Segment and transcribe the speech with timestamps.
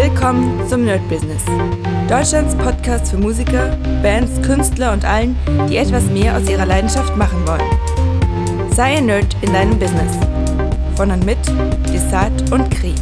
[0.00, 1.44] Willkommen zum Nerd Business.
[2.08, 5.36] Deutschlands Podcast für Musiker, Bands, Künstler und allen,
[5.68, 8.70] die etwas mehr aus ihrer Leidenschaft machen wollen.
[8.70, 10.16] Sei ein Nerd in deinem Business.
[10.94, 11.38] Von und mit
[11.92, 12.94] Desart und Kri.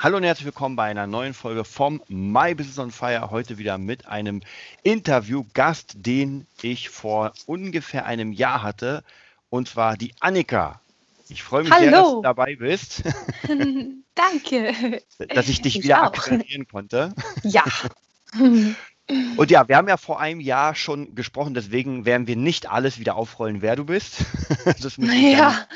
[0.00, 3.30] Hallo und herzlich willkommen bei einer neuen Folge vom My Business on Fire.
[3.30, 4.40] Heute wieder mit einem
[4.82, 9.04] Interviewgast, den ich vor ungefähr einem Jahr hatte.
[9.50, 10.80] Und zwar die Annika.
[11.28, 11.82] Ich freue mich Hallo.
[11.82, 13.02] sehr, dass du dabei bist.
[14.14, 15.02] Danke.
[15.34, 17.12] dass ich dich Ich wieder akquirieren konnte.
[17.42, 17.64] Ja.
[19.36, 22.98] Und ja, wir haben ja vor einem Jahr schon gesprochen, deswegen werden wir nicht alles
[22.98, 24.24] wieder aufrollen, wer du bist.
[24.64, 25.66] das müssen wir ja.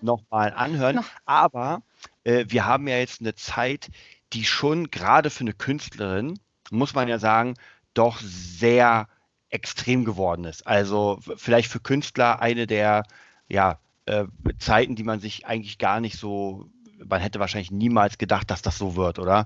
[0.00, 0.96] nochmal anhören.
[0.96, 1.04] Noch.
[1.26, 1.82] Aber
[2.24, 3.90] äh, wir haben ja jetzt eine Zeit,
[4.32, 6.38] die schon gerade für eine Künstlerin,
[6.70, 7.54] muss man ja sagen,
[7.92, 9.06] doch sehr
[9.50, 10.66] extrem geworden ist.
[10.66, 13.02] Also vielleicht für Künstler eine der
[13.48, 14.24] ja, äh,
[14.58, 16.68] Zeiten, die man sich eigentlich gar nicht so,
[17.04, 19.44] man hätte wahrscheinlich niemals gedacht, dass das so wird, oder?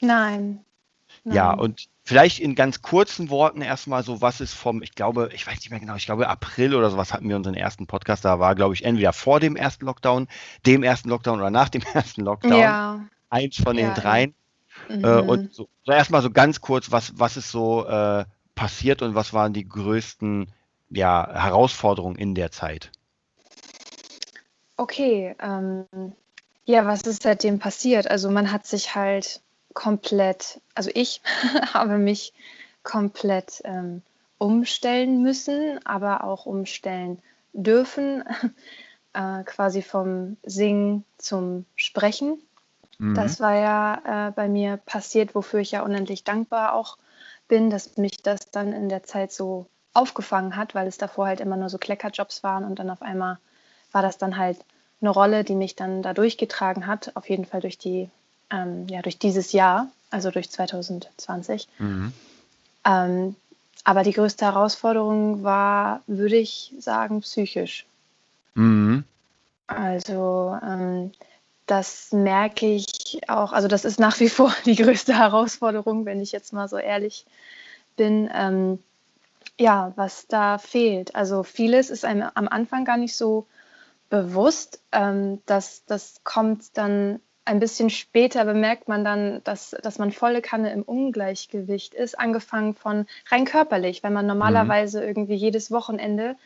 [0.00, 0.64] Nein.
[1.28, 1.58] Ja, Nein.
[1.58, 5.54] und vielleicht in ganz kurzen Worten erstmal so, was ist vom, ich glaube, ich weiß
[5.54, 8.54] nicht mehr genau, ich glaube April oder sowas hatten wir unseren ersten Podcast, da war,
[8.54, 10.28] glaube ich, entweder vor dem ersten Lockdown,
[10.66, 13.00] dem ersten Lockdown oder nach dem ersten Lockdown, Ja.
[13.30, 14.34] eins von den Ja, dreien.
[15.02, 15.28] Äh, Mhm.
[15.28, 18.24] und so, so erstmal so ganz kurz, was, was ist so äh,
[18.54, 20.52] passiert und was waren die größten
[20.90, 22.92] ja, Herausforderungen in der Zeit?
[24.76, 25.34] Okay.
[25.40, 25.86] Ähm,
[26.64, 28.10] ja, was ist seitdem passiert?
[28.10, 29.40] Also man hat sich halt
[29.74, 31.20] komplett, also ich
[31.74, 32.32] habe mich
[32.82, 34.02] komplett ähm,
[34.38, 37.20] umstellen müssen, aber auch umstellen
[37.52, 38.24] dürfen,
[39.12, 42.42] äh, quasi vom Singen zum Sprechen.
[42.98, 43.14] Mhm.
[43.14, 46.98] Das war ja äh, bei mir passiert, wofür ich ja unendlich dankbar auch
[47.48, 51.40] bin, dass mich das dann in der Zeit so aufgefangen hat, weil es davor halt
[51.40, 53.38] immer nur so Kleckerjobs waren und dann auf einmal
[53.94, 54.58] war das dann halt
[55.00, 58.10] eine Rolle, die mich dann da durchgetragen hat, auf jeden Fall durch die,
[58.50, 61.68] ähm, ja, durch dieses Jahr, also durch 2020.
[61.78, 62.12] Mhm.
[62.84, 63.36] Ähm,
[63.84, 67.86] aber die größte Herausforderung war, würde ich sagen, psychisch.
[68.54, 69.04] Mhm.
[69.66, 71.12] Also ähm,
[71.66, 76.32] das merke ich auch, also das ist nach wie vor die größte Herausforderung, wenn ich
[76.32, 77.26] jetzt mal so ehrlich
[77.96, 78.30] bin.
[78.34, 78.78] Ähm,
[79.58, 81.14] ja, was da fehlt.
[81.14, 83.46] Also vieles ist einem am Anfang gar nicht so
[84.14, 84.80] bewusst.
[84.92, 90.40] Ähm, das, das kommt dann ein bisschen später, bemerkt man dann, dass, dass man volle
[90.40, 96.36] Kanne im Ungleichgewicht ist, angefangen von rein körperlich, wenn man normalerweise irgendwie jedes Wochenende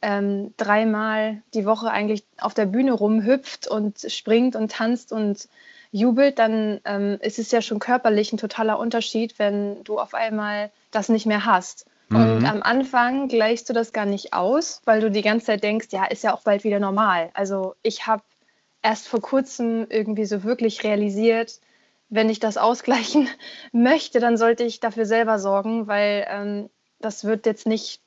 [0.00, 5.48] ähm, dreimal die Woche eigentlich auf der Bühne rumhüpft und springt und tanzt und
[5.90, 10.70] jubelt, dann ähm, ist es ja schon körperlich ein totaler Unterschied, wenn du auf einmal
[10.92, 11.84] das nicht mehr hast.
[12.10, 12.46] Und Mhm.
[12.46, 16.06] am Anfang gleichst du das gar nicht aus, weil du die ganze Zeit denkst, ja,
[16.06, 17.30] ist ja auch bald wieder normal.
[17.34, 18.22] Also ich habe
[18.82, 21.60] erst vor kurzem irgendwie so wirklich realisiert,
[22.08, 23.28] wenn ich das ausgleichen
[23.72, 26.70] möchte, dann sollte ich dafür selber sorgen, weil ähm,
[27.00, 28.00] das wird jetzt nicht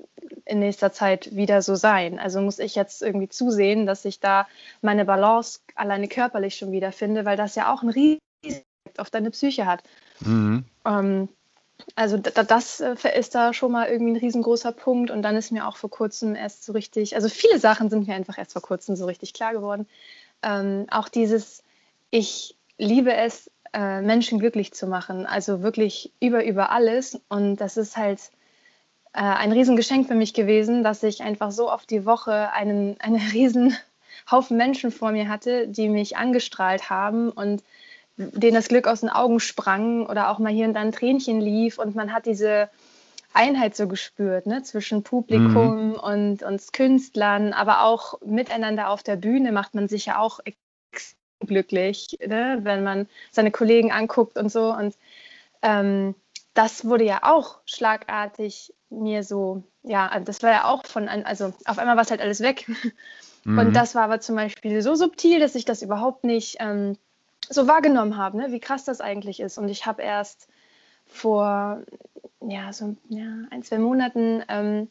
[0.45, 2.19] in nächster Zeit wieder so sein.
[2.19, 4.47] Also muss ich jetzt irgendwie zusehen, dass ich da
[4.81, 9.09] meine Balance alleine körperlich schon wieder finde, weil das ja auch einen riesigen Effekt auf
[9.09, 9.83] deine Psyche hat.
[10.21, 10.65] Mhm.
[10.85, 11.29] Ähm,
[11.95, 15.11] also da, das äh, ist da schon mal irgendwie ein riesengroßer Punkt.
[15.11, 18.15] Und dann ist mir auch vor kurzem erst so richtig, also viele Sachen sind mir
[18.15, 19.87] einfach erst vor kurzem so richtig klar geworden.
[20.43, 21.63] Ähm, auch dieses,
[22.09, 27.19] ich liebe es, äh, Menschen glücklich zu machen, also wirklich über, über alles.
[27.29, 28.19] Und das ist halt
[29.13, 33.21] äh, ein Riesengeschenk für mich gewesen, dass ich einfach so oft die Woche einen, einen
[33.31, 33.75] riesen
[34.29, 37.63] Haufen Menschen vor mir hatte, die mich angestrahlt haben und
[38.17, 41.41] denen das Glück aus den Augen sprang oder auch mal hier und da ein Tränchen
[41.41, 42.69] lief und man hat diese
[43.33, 44.61] Einheit so gespürt ne?
[44.63, 50.19] zwischen Publikum und uns Künstlern, aber auch miteinander auf der Bühne macht man sich ja
[50.19, 52.59] auch extrem glücklich, ne?
[52.63, 54.95] wenn man seine Kollegen anguckt und so und
[55.61, 56.15] ähm,
[56.53, 61.53] das wurde ja auch schlagartig mir so, ja, das war ja auch von, an- also
[61.65, 62.69] auf einmal war es halt alles weg.
[63.43, 63.57] Mhm.
[63.57, 66.95] Und das war aber zum Beispiel so subtil, dass ich das überhaupt nicht ähm,
[67.51, 68.51] so wahrgenommen habe, ne?
[68.51, 69.57] wie krass das eigentlich ist.
[69.57, 70.47] Und ich habe erst
[71.05, 71.83] vor
[72.41, 74.89] ja, so ja, ein, zwei Monaten ähm,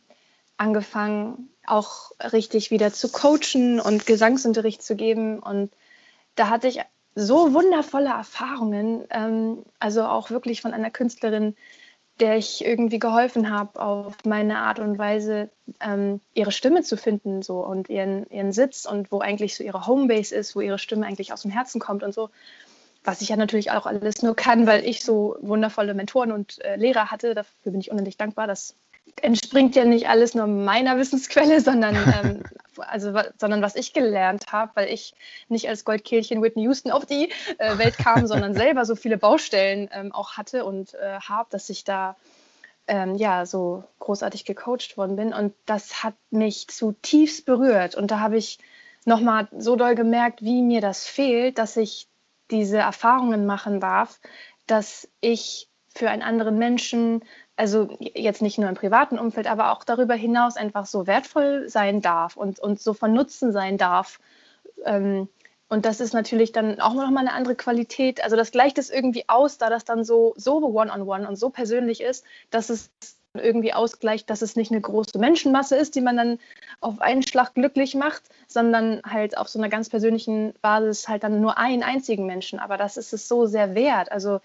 [0.56, 5.38] angefangen, auch richtig wieder zu coachen und Gesangsunterricht zu geben.
[5.38, 5.72] Und
[6.34, 6.80] da hatte ich
[7.14, 11.56] so wundervolle Erfahrungen, ähm, also auch wirklich von einer Künstlerin,
[12.20, 15.50] der ich irgendwie geholfen habe, auf meine Art und Weise
[15.80, 19.86] ähm, ihre Stimme zu finden so und ihren, ihren Sitz und wo eigentlich so ihre
[19.86, 22.30] Homebase ist, wo ihre Stimme eigentlich aus dem Herzen kommt und so.
[23.02, 26.76] Was ich ja natürlich auch alles nur kann, weil ich so wundervolle Mentoren und äh,
[26.76, 27.34] Lehrer hatte.
[27.34, 28.46] Dafür bin ich unendlich dankbar.
[28.46, 28.74] Das
[29.20, 32.42] entspringt ja nicht alles nur meiner Wissensquelle, sondern, ähm,
[32.76, 35.14] also, sondern was ich gelernt habe, weil ich
[35.48, 39.88] nicht als Goldkehlchen Whitney Houston auf die äh, Welt kam, sondern selber so viele Baustellen
[39.92, 42.16] ähm, auch hatte und äh, habe, dass ich da
[42.86, 45.32] ähm, ja so großartig gecoacht worden bin.
[45.32, 47.94] Und das hat mich zutiefst berührt.
[47.94, 48.58] Und da habe ich
[49.04, 52.08] nochmal so doll gemerkt, wie mir das fehlt, dass ich
[52.50, 54.20] diese Erfahrungen machen darf,
[54.66, 57.24] dass ich für einen anderen Menschen
[57.60, 62.00] also jetzt nicht nur im privaten Umfeld, aber auch darüber hinaus einfach so wertvoll sein
[62.00, 64.18] darf und, und so von Nutzen sein darf.
[64.86, 65.28] Ähm,
[65.68, 68.24] und das ist natürlich dann auch noch mal eine andere Qualität.
[68.24, 71.36] Also das gleicht es irgendwie aus, da das dann so, so one-on-one -on -one und
[71.36, 72.90] so persönlich ist, dass es
[73.34, 76.38] irgendwie ausgleicht, dass es nicht eine große Menschenmasse ist, die man dann
[76.80, 81.42] auf einen Schlag glücklich macht, sondern halt auf so einer ganz persönlichen Basis halt dann
[81.42, 82.58] nur einen einzigen Menschen.
[82.58, 84.10] Aber das ist es so sehr wert.
[84.10, 84.40] Also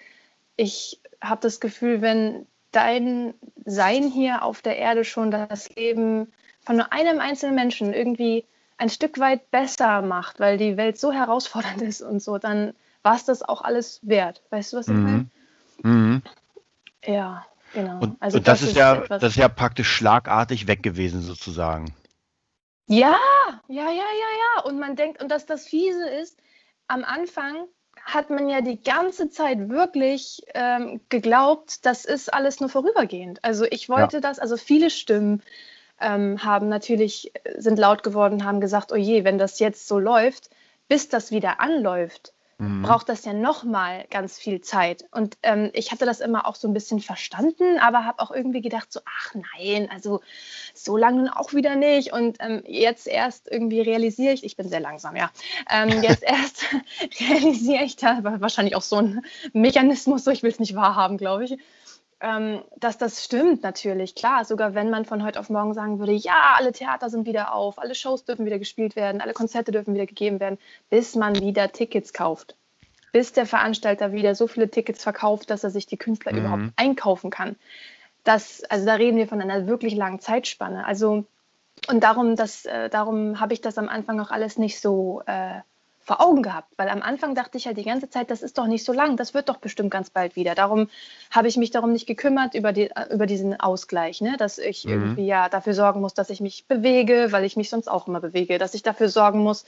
[0.58, 2.46] ich habe das Gefühl, wenn
[2.76, 3.34] dein
[3.66, 6.32] Sein hier auf der Erde schon das Leben
[6.66, 8.46] von nur einem einzelnen Menschen irgendwie
[8.78, 12.74] ein Stück weit besser macht, weil die Welt so herausfordernd ist und so, dann
[13.04, 14.42] war es das auch alles wert.
[14.50, 15.04] Weißt du, was ich mhm.
[15.04, 15.96] meine?
[15.96, 16.22] Mhm.
[17.06, 18.00] Ja, genau.
[18.00, 21.94] Und, also und das, das, ist ja, das ist ja praktisch schlagartig weg gewesen, sozusagen.
[22.88, 23.18] Ja,
[23.68, 24.64] ja, ja, ja, ja.
[24.64, 26.38] Und man denkt, und dass das Fiese ist,
[26.88, 27.56] am Anfang
[28.06, 33.44] hat man ja die ganze Zeit wirklich ähm, geglaubt, das ist alles nur vorübergehend.
[33.44, 34.22] Also ich wollte ja.
[34.22, 35.42] das, also viele Stimmen
[36.00, 39.98] ähm, haben natürlich, äh, sind laut geworden, haben gesagt, oh je, wenn das jetzt so
[39.98, 40.52] läuft,
[40.88, 42.82] bis das wieder anläuft, mhm.
[42.82, 45.06] braucht das ja nochmal ganz viel Zeit.
[45.12, 48.62] Und ähm, ich hatte das immer auch so ein bisschen verstanden, aber habe auch irgendwie
[48.62, 50.22] gedacht, so, ach nein, also
[50.74, 52.14] so lange auch wieder nicht.
[52.14, 55.32] Und ähm, jetzt erst irgendwie realisiere ich, ich bin sehr langsam, ja,
[55.70, 56.66] ähm, jetzt erst
[57.20, 61.46] realisiere ich da wahrscheinlich auch so ein Mechanismus, so ich will es nicht wahrhaben, glaube
[61.46, 61.58] ich
[62.26, 64.46] ähm, dass das stimmt natürlich, klar.
[64.46, 67.78] Sogar wenn man von heute auf morgen sagen würde, ja, alle Theater sind wieder auf,
[67.78, 70.58] alle Shows dürfen wieder gespielt werden, alle Konzerte dürfen wieder gegeben werden,
[70.90, 72.56] bis man wieder Tickets kauft.
[73.12, 76.40] Bis der Veranstalter wieder so viele Tickets verkauft, dass er sich die Künstler mhm.
[76.40, 77.56] überhaupt einkaufen kann.
[78.24, 80.84] Das, also da reden wir von einer wirklich langen Zeitspanne.
[80.86, 81.26] Also
[81.88, 85.60] und darum, äh, darum habe ich das am Anfang auch alles nicht so äh,
[86.06, 88.68] vor Augen gehabt, weil am Anfang dachte ich halt die ganze Zeit, das ist doch
[88.68, 90.54] nicht so lang, das wird doch bestimmt ganz bald wieder.
[90.54, 90.88] Darum
[91.32, 94.38] habe ich mich darum nicht gekümmert über, die, über diesen Ausgleich, ne?
[94.38, 94.92] dass ich mhm.
[94.92, 98.20] irgendwie ja dafür sorgen muss, dass ich mich bewege, weil ich mich sonst auch immer
[98.20, 99.66] bewege, dass ich dafür sorgen muss,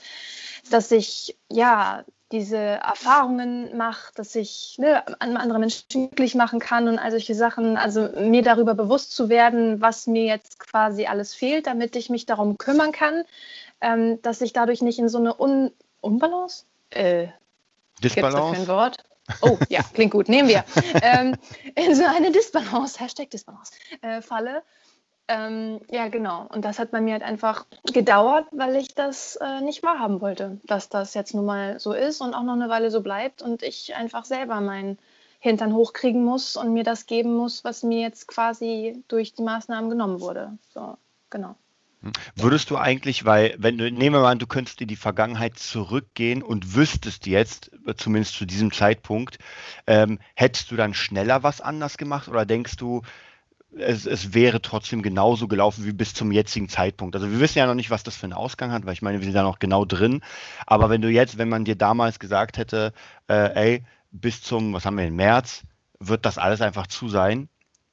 [0.70, 6.98] dass ich ja diese Erfahrungen mache, dass ich ne, andere Menschen glücklich machen kann und
[6.98, 7.76] all solche Sachen.
[7.76, 12.26] Also mir darüber bewusst zu werden, was mir jetzt quasi alles fehlt, damit ich mich
[12.26, 13.24] darum kümmern kann,
[13.80, 16.64] ähm, dass ich dadurch nicht in so eine un Unbalance?
[16.90, 17.28] Äh,
[18.02, 18.60] Disbalance?
[18.60, 18.98] ein Wort?
[19.42, 20.64] Oh, ja, klingt gut, nehmen wir.
[21.02, 21.36] ähm,
[21.74, 23.72] in so eine Disbalance, Hashtag Disbalance,
[24.02, 24.62] äh, Falle.
[25.30, 26.46] Ähm, ja, genau.
[26.48, 30.58] Und das hat bei mir halt einfach gedauert, weil ich das äh, nicht wahrhaben wollte,
[30.64, 33.62] dass das jetzt nun mal so ist und auch noch eine Weile so bleibt und
[33.62, 34.98] ich einfach selber meinen
[35.38, 39.90] Hintern hochkriegen muss und mir das geben muss, was mir jetzt quasi durch die Maßnahmen
[39.90, 40.56] genommen wurde.
[40.72, 40.96] So,
[41.28, 41.54] genau.
[42.02, 42.12] Hm.
[42.36, 45.58] Würdest du eigentlich, weil, wenn du, nehmen wir mal an, du könntest in die Vergangenheit
[45.58, 49.38] zurückgehen und wüsstest jetzt, äh, zumindest zu diesem Zeitpunkt,
[49.86, 53.02] ähm, hättest du dann schneller was anders gemacht oder denkst du,
[53.76, 57.14] es, es, wäre trotzdem genauso gelaufen wie bis zum jetzigen Zeitpunkt.
[57.14, 59.18] Also wir wissen ja noch nicht, was das für einen Ausgang hat, weil ich meine,
[59.18, 60.22] wir sind da noch genau drin.
[60.66, 62.92] Aber wenn du jetzt, wenn man dir damals gesagt hätte,
[63.28, 65.64] äh, ey, bis zum, was haben wir, im März,
[66.00, 67.48] wird das alles einfach zu sein,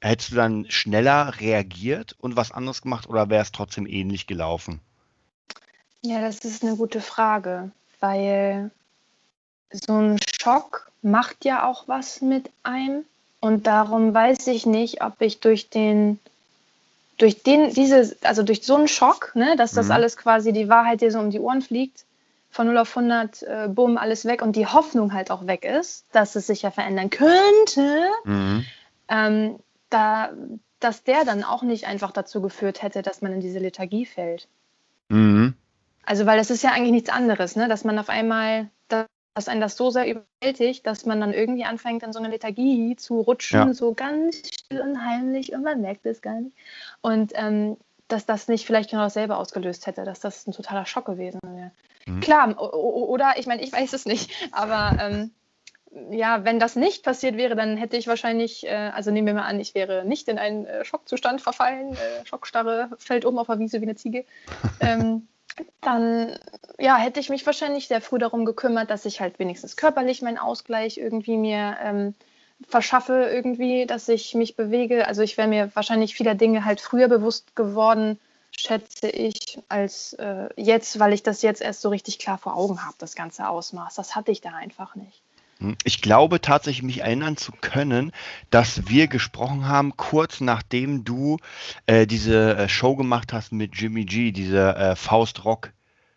[0.06, 4.80] Hättest du dann schneller reagiert und was anderes gemacht oder wäre es trotzdem ähnlich gelaufen?
[6.04, 8.70] Ja, das ist eine gute Frage, weil
[9.72, 13.04] so ein Schock macht ja auch was mit einem
[13.40, 16.20] und darum weiß ich nicht, ob ich durch den
[17.18, 19.94] durch den diese also durch so einen Schock, ne, dass das mhm.
[19.94, 22.06] alles quasi die Wahrheit dir so um die Ohren fliegt,
[22.52, 26.06] von 0 auf 100, äh, bumm, alles weg und die Hoffnung halt auch weg ist,
[26.12, 28.66] dass es sich ja verändern könnte, mhm.
[29.08, 29.60] ähm,
[29.96, 30.34] da,
[30.80, 34.48] dass der dann auch nicht einfach dazu geführt hätte, dass man in diese Lethargie fällt.
[35.10, 35.56] Mhm.
[36.04, 37.68] Also, weil das ist ja eigentlich nichts anderes, ne?
[37.68, 42.04] dass man auf einmal, dass einen das so sehr überwältigt, dass man dann irgendwie anfängt,
[42.04, 43.74] in so eine Lethargie zu rutschen, ja.
[43.74, 46.56] so ganz still und heimlich und man merkt es gar nicht.
[47.02, 51.06] Und ähm, dass das nicht vielleicht genau dasselbe ausgelöst hätte, dass das ein totaler Schock
[51.06, 51.72] gewesen wäre.
[52.06, 52.20] Mhm.
[52.20, 55.32] Klar, oder ich meine, ich weiß es nicht, aber ähm,
[56.10, 59.44] ja, wenn das nicht passiert wäre, dann hätte ich wahrscheinlich, äh, also nehmen wir mal
[59.44, 63.60] an, ich wäre nicht in einen äh, Schockzustand verfallen, äh, Schockstarre, fällt um auf der
[63.60, 64.25] Wiese wie eine Ziege.
[64.82, 65.28] Ähm,
[65.80, 66.38] dann
[66.80, 70.38] ja, hätte ich mich wahrscheinlich sehr früh darum gekümmert, dass ich halt wenigstens körperlich meinen
[70.38, 72.14] Ausgleich irgendwie mir ähm,
[72.68, 75.08] verschaffe irgendwie, dass ich mich bewege.
[75.08, 78.20] Also ich wäre mir wahrscheinlich vieler Dinge halt früher bewusst geworden,
[78.52, 82.86] schätze ich, als äh, jetzt, weil ich das jetzt erst so richtig klar vor Augen
[82.86, 83.96] habe, das ganze Ausmaß.
[83.96, 85.25] Das hatte ich da einfach nicht.
[85.84, 88.12] Ich glaube tatsächlich, mich erinnern zu können,
[88.50, 91.38] dass wir gesprochen haben, kurz nachdem du
[91.86, 95.72] äh, diese äh, Show gemacht hast mit Jimmy G, diese äh, Faust Rock.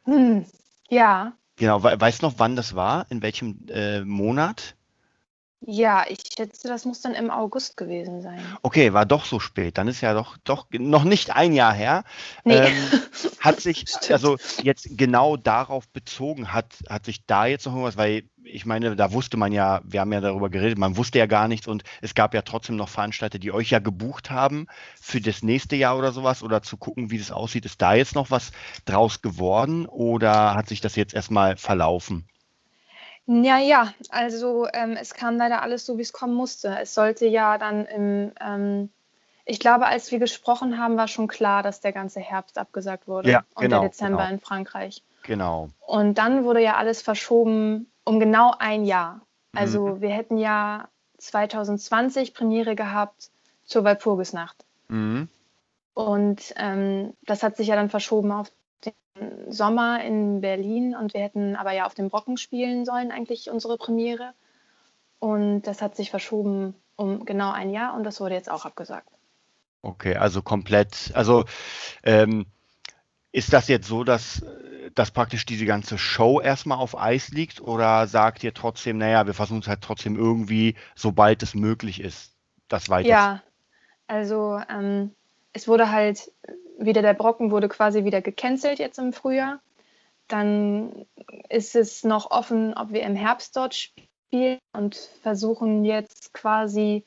[0.05, 0.45] Hm,
[0.89, 1.35] ja.
[1.57, 3.07] Genau, we weißt du noch, wann das war?
[3.11, 4.77] In welchem äh, Monat?
[5.61, 8.41] Ja, ich schätze, das muss dann im August gewesen sein.
[8.63, 9.77] Okay, war doch so spät.
[9.77, 12.05] Dann ist ja doch, doch noch nicht ein Jahr her.
[12.45, 12.55] Nee.
[12.55, 12.75] Ähm,
[13.41, 18.23] hat sich, also jetzt genau darauf bezogen, hat, hat sich da jetzt noch irgendwas, weil
[18.45, 21.49] ich meine, da wusste man ja, wir haben ja darüber geredet, man wusste ja gar
[21.49, 24.69] nichts und es gab ja trotzdem noch Veranstalter, die euch ja gebucht haben
[25.01, 27.67] für das nächste Jahr oder sowas oder zu gucken, wie das aussieht.
[27.67, 28.53] Ist da jetzt noch was
[28.85, 32.29] draus geworden oder hat sich das jetzt erstmal verlaufen?
[33.31, 36.79] Ja, ja, also ähm, es kam leider alles so, wie es kommen musste.
[36.81, 38.91] Es sollte ja dann im, ähm,
[39.45, 43.31] ich glaube, als wir gesprochen haben, war schon klar, dass der ganze Herbst abgesagt wurde
[43.31, 44.33] Ja, und genau, der Dezember genau.
[44.33, 45.03] in Frankreich.
[45.25, 45.69] Genau.
[45.87, 49.21] Und dann wurde ja alles verschoben um genau ein Jahr.
[49.55, 50.01] Also Mhm.
[50.01, 53.31] wir hätten ja 2020 Premiere gehabt
[53.67, 54.65] zur Walpurgisnacht.
[54.89, 55.29] Mhm.
[55.93, 58.51] Und ähm, das hat sich ja dann verschoben auf
[58.85, 63.51] den Sommer in Berlin und wir hätten aber ja auf dem Brocken spielen sollen, eigentlich
[63.51, 64.35] unsere Premiere.
[65.19, 69.09] Und das hat sich verschoben um genau ein Jahr und das wurde jetzt auch abgesagt.
[69.83, 71.13] Okay, also komplett.
[71.15, 71.45] Also
[72.03, 72.47] ähm,
[73.33, 74.45] ist das jetzt so, dass,
[74.95, 79.35] dass praktisch diese ganze Show erstmal auf Eis liegt oder sagt ihr trotzdem, naja, wir
[79.35, 82.33] versuchen es halt trotzdem irgendwie, sobald es möglich ist,
[82.69, 83.43] das weiter Ja,
[84.09, 85.13] also ähm,
[85.53, 86.33] es wurde halt
[86.79, 89.61] wieder, der Brocken wurde quasi wieder gecancelt jetzt im Frühjahr.
[90.29, 91.07] Dann
[91.49, 97.05] ist es noch offen, ob wir im Herbst dort spielen und versuchen jetzt quasi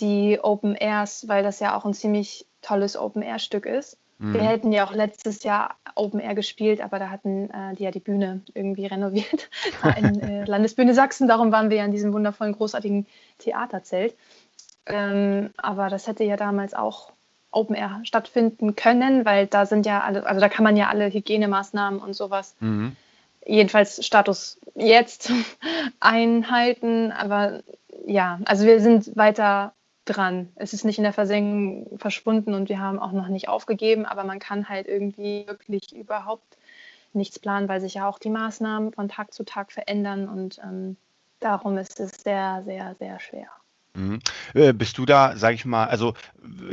[0.00, 3.98] die Open Airs, weil das ja auch ein ziemlich tolles Open Air Stück ist.
[4.18, 4.34] Mhm.
[4.34, 7.90] Wir hätten ja auch letztes Jahr Open Air gespielt, aber da hatten äh, die ja
[7.90, 9.48] die Bühne irgendwie renoviert
[9.96, 11.28] in äh, Landesbühne Sachsen.
[11.28, 13.06] Darum waren wir ja in diesem wundervollen, großartigen
[13.38, 14.16] Theaterzelt.
[14.86, 17.12] Ähm, aber das hätte ja damals auch
[17.56, 21.12] Open Air stattfinden können, weil da sind ja alle, also da kann man ja alle
[21.12, 22.96] Hygienemaßnahmen und sowas, Mhm.
[23.44, 25.30] jedenfalls Status jetzt
[26.00, 27.12] einhalten.
[27.12, 27.62] Aber
[28.06, 29.72] ja, also wir sind weiter
[30.04, 30.52] dran.
[30.54, 34.24] Es ist nicht in der Versenkung verschwunden und wir haben auch noch nicht aufgegeben, aber
[34.24, 36.56] man kann halt irgendwie wirklich überhaupt
[37.12, 40.96] nichts planen, weil sich ja auch die Maßnahmen von Tag zu Tag verändern und ähm,
[41.40, 43.48] darum ist es sehr, sehr, sehr schwer.
[43.96, 44.20] Mhm.
[44.54, 46.14] Äh, Bist du da, sag ich mal, also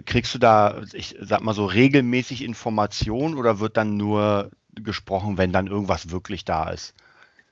[0.05, 5.51] kriegst du da, ich sag mal so, regelmäßig Informationen oder wird dann nur gesprochen, wenn
[5.51, 6.93] dann irgendwas wirklich da ist?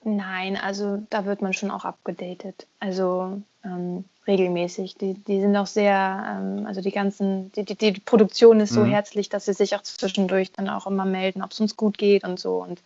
[0.03, 2.67] Nein, also da wird man schon auch abgedatet.
[2.79, 4.95] Also ähm, regelmäßig.
[4.95, 8.81] Die, die sind auch sehr, ähm, also die ganzen, die, die, die Produktion ist so
[8.81, 8.87] Mhm.
[8.87, 12.23] herzlich, dass sie sich auch zwischendurch dann auch immer melden, ob es uns gut geht
[12.23, 12.63] und so.
[12.63, 12.81] Und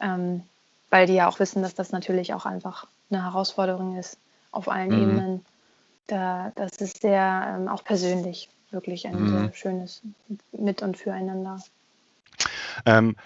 [0.00, 0.42] ähm,
[0.90, 4.18] weil die ja auch wissen, dass das natürlich auch einfach eine Herausforderung ist
[4.52, 5.00] auf allen Mhm.
[5.00, 5.46] Ebenen.
[6.06, 9.28] Da, das ist sehr ähm, auch persönlich wirklich ein Mhm.
[9.28, 10.02] sehr schönes
[10.52, 11.62] Mit- und Füreinander.
[12.86, 13.16] Ähm,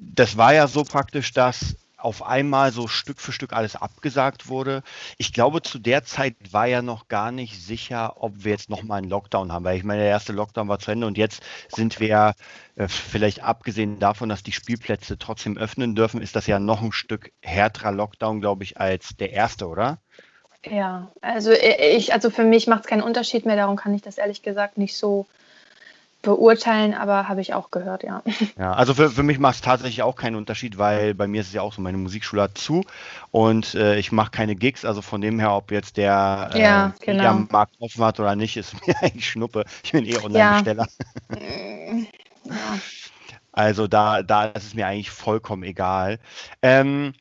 [0.00, 4.82] das war ja so praktisch, dass auf einmal so Stück für Stück alles abgesagt wurde.
[5.16, 8.98] Ich glaube, zu der Zeit war ja noch gar nicht sicher, ob wir jetzt nochmal
[8.98, 11.42] einen Lockdown haben, weil ich meine, der erste Lockdown war zu Ende und jetzt
[11.74, 12.34] sind wir ja,
[12.76, 16.92] äh, vielleicht abgesehen davon, dass die Spielplätze trotzdem öffnen dürfen, ist das ja noch ein
[16.92, 19.98] Stück härterer Lockdown, glaube ich, als der erste, oder?
[20.70, 24.18] Ja, also ich, also für mich macht es keinen Unterschied mehr, darum kann ich das
[24.18, 25.26] ehrlich gesagt nicht so
[26.22, 28.22] beurteilen, aber habe ich auch gehört, ja.
[28.56, 31.48] Ja, also für, für mich macht es tatsächlich auch keinen Unterschied, weil bei mir ist
[31.48, 32.84] es ja auch so, meine Musikschule hat zu
[33.32, 36.94] und äh, ich mache keine Gigs, also von dem her, ob jetzt der äh, Ja,
[37.00, 37.12] genau.
[37.12, 39.64] Mediamarkt offen hat oder nicht, ist mir eigentlich Schnuppe.
[39.82, 40.18] Ich bin eh Ja.
[40.18, 40.86] Online-Besteller.
[42.44, 42.78] ja.
[43.52, 46.18] Also da, da ist es mir eigentlich vollkommen egal.
[46.62, 47.14] Ähm,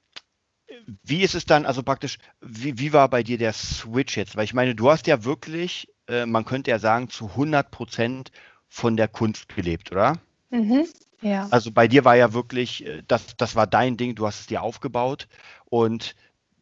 [1.04, 4.36] wie ist es dann, also praktisch, wie, wie war bei dir der Switch jetzt?
[4.36, 8.32] Weil ich meine, du hast ja wirklich, äh, man könnte ja sagen, zu 100 Prozent
[8.68, 10.20] von der Kunst gelebt, oder?
[10.50, 10.86] Mhm.
[11.22, 11.48] Ja.
[11.52, 14.48] Also bei dir war ja wirklich, äh, das, das war dein Ding, du hast es
[14.48, 15.28] dir aufgebaut
[15.66, 16.16] und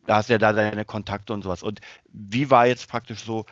[0.05, 1.63] da hast ja da deine Kontakte und sowas.
[1.63, 1.79] Und
[2.11, 3.45] wie war jetzt praktisch so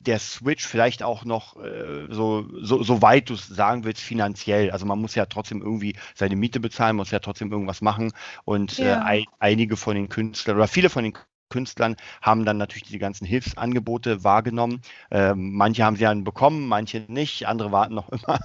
[0.00, 4.70] der Switch vielleicht auch noch äh, so, so, so weit du sagen willst, finanziell?
[4.70, 8.12] Also man muss ja trotzdem irgendwie seine Miete bezahlen, muss ja trotzdem irgendwas machen.
[8.44, 9.02] Und äh, Ja.
[9.02, 11.14] ei- einige von den Künstlern oder viele von den
[11.50, 14.82] Künstlern haben dann natürlich die ganzen Hilfsangebote wahrgenommen.
[15.10, 18.40] Ähm, manche haben sie dann bekommen, manche nicht, andere warten noch immer.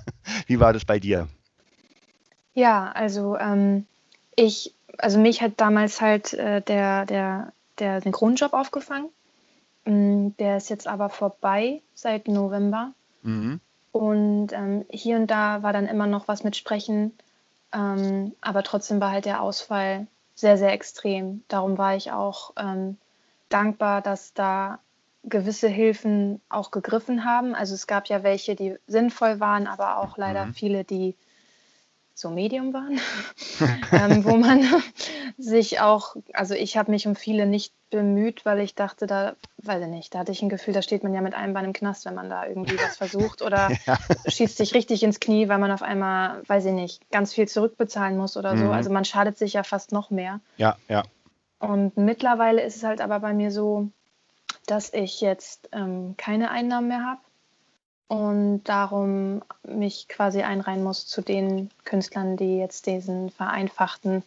[0.48, 1.28] Wie war das bei dir?
[2.54, 3.86] Ja, also ähm,
[4.36, 9.10] ich, also mich hat damals halt äh, der, der, der Synchronjob aufgefangen.
[9.86, 12.94] Mm, der ist jetzt aber vorbei seit November.
[13.24, 13.60] Mhm.
[13.92, 17.14] Und ähm, hier und da war dann immer noch was mit Sprechen,
[17.72, 21.44] ähm, aber trotzdem war halt der Ausfall sehr, sehr extrem.
[21.48, 22.98] Darum war ich auch ähm,
[23.48, 24.80] dankbar, dass da
[25.24, 27.56] gewisse Hilfen auch gegriffen haben.
[27.56, 30.54] Also es gab ja welche, die sinnvoll waren, aber auch leider mhm.
[30.54, 31.16] viele, die
[32.16, 33.00] so Medium waren,
[33.92, 34.66] ähm, wo man
[35.38, 39.84] sich auch, also ich habe mich um viele nicht bemüht, weil ich dachte, da, weiß
[39.84, 41.74] ich nicht, da hatte ich ein Gefühl, da steht man ja mit einem Bein im
[41.74, 43.98] Knast, wenn man da irgendwie was versucht oder ja.
[44.26, 48.18] schießt sich richtig ins Knie, weil man auf einmal, weiß ich nicht, ganz viel zurückbezahlen
[48.18, 48.60] muss oder mhm.
[48.60, 48.72] so.
[48.72, 50.40] Also man schadet sich ja fast noch mehr.
[50.58, 51.04] Ja, ja.
[51.60, 53.90] Und mittlerweile ist es halt aber bei mir so,
[54.68, 57.22] dass ich jetzt ähm, keine Einnahmen mehr habe
[58.08, 64.24] und darum mich quasi einreihen muss zu den Künstlern, die jetzt diesen vereinfachten,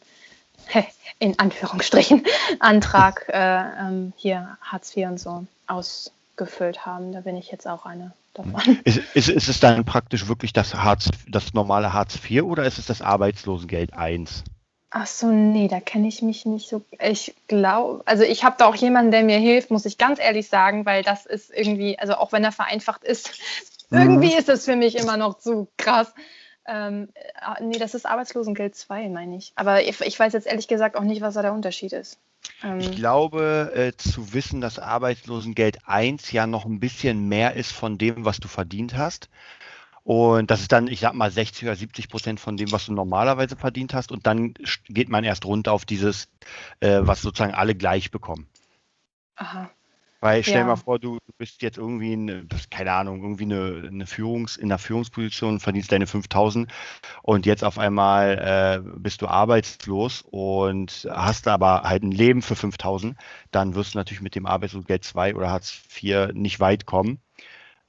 [1.19, 2.25] in Anführungsstrichen,
[2.61, 3.37] Antrag äh,
[3.81, 7.13] ähm, hier Hartz IV und so ausgefüllt haben.
[7.13, 8.79] Da bin ich jetzt auch eine davon.
[8.85, 12.79] Ist, ist, ist es dann praktisch wirklich das, Hartz, das normale Hartz IV oder ist
[12.79, 14.45] es das Arbeitslosengeld 1?
[14.91, 16.83] Ach so, nee, da kenne ich mich nicht so.
[16.99, 20.49] Ich glaube, also ich habe da auch jemanden, der mir hilft, muss ich ganz ehrlich
[20.49, 23.39] sagen, weil das ist irgendwie, also auch wenn er vereinfacht ist,
[23.91, 23.99] mhm.
[23.99, 26.15] irgendwie ist das für mich immer noch zu krass.
[26.67, 29.53] Ähm, äh, nee, das ist Arbeitslosengeld 2, meine ich.
[29.57, 32.19] Aber ich, ich, weiß jetzt ehrlich gesagt auch nicht, was da der Unterschied ist.
[32.63, 37.73] Ähm, ich glaube, äh, zu wissen, dass Arbeitslosengeld 1 ja noch ein bisschen mehr ist
[37.73, 39.29] von dem, was du verdient hast.
[40.09, 42.95] Und das ist dann, ich sag mal, 60 oder 70 Prozent von dem, was du
[42.95, 44.11] normalerweise verdient hast.
[44.11, 44.55] Und dann
[44.89, 46.31] geht man erst runter auf dieses,
[46.81, 48.49] äh, was sozusagen alle gleich bekommen.
[49.37, 49.69] Aha.
[50.21, 50.65] Weil stell ja.
[50.65, 54.79] mal vor, du bist jetzt irgendwie, eine, keine Ahnung, irgendwie eine, eine Führungs-, in einer
[54.79, 56.73] Führungsposition, verdienst deine 5000
[57.23, 62.57] und jetzt auf einmal äh, bist du arbeitslos und hast aber halt ein Leben für
[62.57, 63.15] 5000,
[63.51, 67.21] dann wirst du natürlich mit dem Arbeitslosengeld 2 oder Hartz IV nicht weit kommen.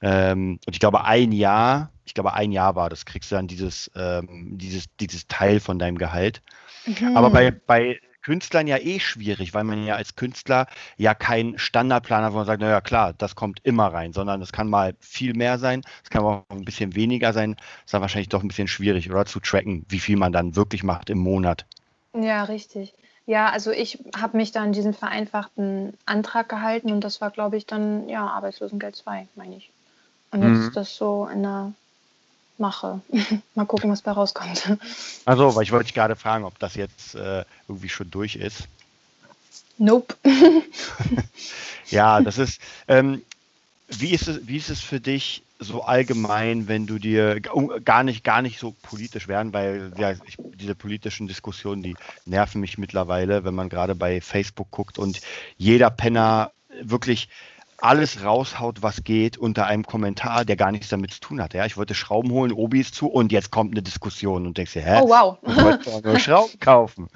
[0.02, 3.46] Ähm, und ich glaube, ein Jahr, ich glaube, ein Jahr war das, kriegst du dann
[3.46, 6.42] dieses, ähm, dieses, dieses Teil von deinem Gehalt.
[6.86, 7.16] Mhm.
[7.16, 10.66] Aber bei, bei Künstlern ja eh schwierig, weil man ja als Künstler
[10.96, 14.52] ja keinen Standardplan hat, wo man sagt, naja klar, das kommt immer rein, sondern es
[14.52, 17.56] kann mal viel mehr sein, es kann auch ein bisschen weniger sein.
[17.84, 20.82] Ist dann wahrscheinlich doch ein bisschen schwierig, oder zu tracken, wie viel man dann wirklich
[20.82, 21.66] macht im Monat.
[22.14, 22.94] Ja, richtig.
[23.26, 27.66] Ja, also ich habe mich dann diesen vereinfachten Antrag gehalten und das war, glaube ich,
[27.66, 29.70] dann ja Arbeitslosengeld 2, meine ich.
[30.32, 30.68] Und jetzt mhm.
[30.68, 31.72] ist das so in der
[32.58, 33.00] Mache.
[33.54, 34.76] Mal gucken, was bei rauskommt.
[35.24, 38.68] Also, weil ich wollte dich gerade fragen, ob das jetzt äh, irgendwie schon durch ist.
[39.78, 40.14] Nope.
[41.86, 42.60] ja, das ist.
[42.86, 43.22] Ähm,
[43.88, 48.24] wie ist es, wie ist es für dich so allgemein, wenn du dir gar nicht,
[48.24, 53.44] gar nicht so politisch werden, weil ja, ich, diese politischen Diskussionen, die nerven mich mittlerweile,
[53.44, 55.20] wenn man gerade bei Facebook guckt und
[55.58, 57.28] jeder Penner wirklich
[57.80, 61.54] alles raushaut, was geht, unter einem Kommentar, der gar nichts damit zu tun hat.
[61.54, 64.74] Ja, ich wollte Schrauben holen, Obi ist zu und jetzt kommt eine Diskussion und denkst
[64.74, 65.00] dir, hä?
[65.02, 65.38] Oh wow.
[65.46, 67.08] Ich wollte nur Schrauben kaufen.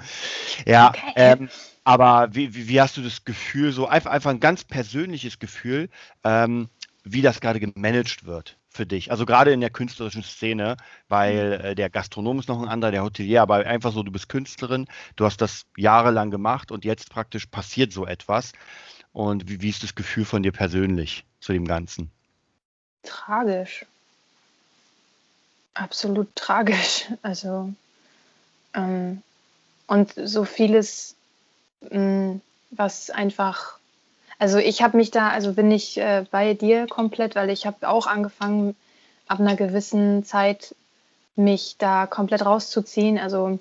[0.65, 1.13] Ja, okay.
[1.15, 1.49] ähm,
[1.83, 5.89] aber wie, wie, wie, hast du das Gefühl, so einfach, einfach ein ganz persönliches Gefühl,
[6.23, 6.69] ähm,
[7.03, 8.57] wie das gerade gemanagt wird?
[8.75, 9.09] für dich?
[9.09, 11.65] Also gerade in der künstlerischen Szene, weil mhm.
[11.65, 14.85] äh, der Gastronom ist noch ein anderer, der Hotelier, aber einfach so, du bist Künstlerin,
[15.15, 18.51] du hast das jahrelang gemacht und jetzt praktisch passiert so etwas.
[19.15, 22.11] Und wie, wie ist das Gefühl von dir persönlich zu dem Ganzen?
[23.03, 23.85] Tragisch.
[25.73, 27.05] Absolut tragisch.
[27.21, 27.73] Also,
[28.73, 29.21] ähm,
[29.87, 31.15] und so vieles,
[31.89, 33.77] mh, mm, was einfach,
[34.37, 37.87] also ich habe mich da, also bin ich äh, bei dir komplett, weil ich habe
[37.87, 38.75] auch angefangen,
[39.27, 40.75] ab einer gewissen Zeit
[41.37, 43.17] mich da komplett rauszuziehen.
[43.17, 43.59] Also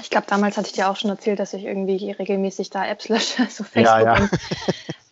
[0.00, 3.08] ich glaube, damals hatte ich dir auch schon erzählt, dass ich irgendwie regelmäßig da Apps
[3.08, 3.84] lösche, so Facebook.
[3.84, 4.16] Ja, ja.
[4.16, 4.30] Und,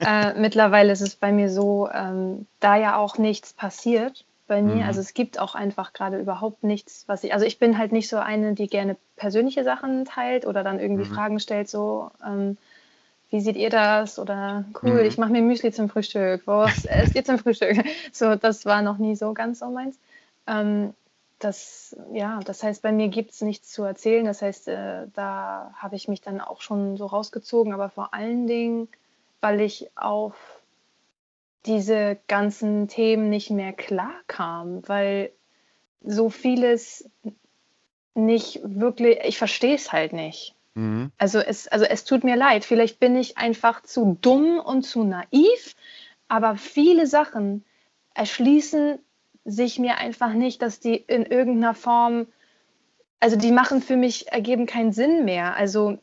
[0.00, 4.76] äh, mittlerweile ist es bei mir so, ähm, da ja auch nichts passiert bei mir.
[4.76, 4.82] Mhm.
[4.82, 7.32] Also es gibt auch einfach gerade überhaupt nichts, was ich.
[7.32, 11.08] Also ich bin halt nicht so eine, die gerne persönliche Sachen teilt oder dann irgendwie
[11.08, 11.14] mhm.
[11.14, 12.10] Fragen stellt, so.
[12.26, 12.56] Ähm,
[13.30, 14.18] wie seht ihr das?
[14.18, 15.06] Oder cool, mhm.
[15.06, 16.42] ich mache mir Müsli zum Frühstück.
[16.44, 17.78] Was esst ihr zum Frühstück?
[18.12, 19.98] So, das war noch nie so ganz so meins.
[20.46, 20.92] Ähm,
[21.44, 24.24] das, ja, das heißt, bei mir gibt es nichts zu erzählen.
[24.24, 28.46] Das heißt, äh, da habe ich mich dann auch schon so rausgezogen, aber vor allen
[28.46, 28.88] Dingen,
[29.40, 30.34] weil ich auf
[31.66, 35.32] diese ganzen Themen nicht mehr klar kam, weil
[36.02, 37.08] so vieles
[38.14, 40.54] nicht wirklich, ich verstehe es halt nicht.
[40.74, 41.12] Mhm.
[41.18, 45.04] Also, es, also es tut mir leid, vielleicht bin ich einfach zu dumm und zu
[45.04, 45.76] naiv,
[46.28, 47.64] aber viele Sachen
[48.14, 48.98] erschließen
[49.44, 52.26] sich mir einfach nicht, dass die in irgendeiner Form,
[53.20, 55.56] also die machen für mich, ergeben keinen Sinn mehr.
[55.56, 55.98] Also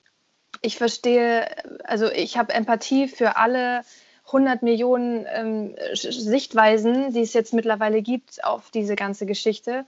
[0.62, 1.47] ich verstehe,
[1.84, 3.82] also ich habe Empathie für alle
[4.28, 9.86] 100 Millionen ähm, Sichtweisen, die es jetzt mittlerweile gibt auf diese ganze Geschichte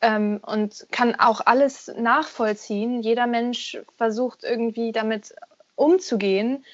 [0.00, 3.02] ähm, und kann auch alles nachvollziehen.
[3.02, 5.34] Jeder Mensch versucht irgendwie damit
[5.74, 6.64] umzugehen.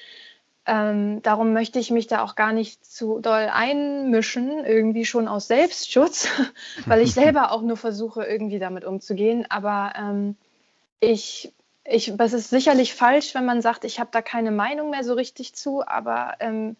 [0.65, 5.47] Ähm, darum möchte ich mich da auch gar nicht zu doll einmischen, irgendwie schon aus
[5.47, 6.29] Selbstschutz,
[6.85, 9.45] weil ich selber auch nur versuche, irgendwie damit umzugehen.
[9.49, 10.37] Aber ähm,
[11.01, 11.51] ich,
[11.83, 15.13] ich, das ist sicherlich falsch, wenn man sagt, ich habe da keine Meinung mehr so
[15.13, 16.77] richtig zu, aber ähm,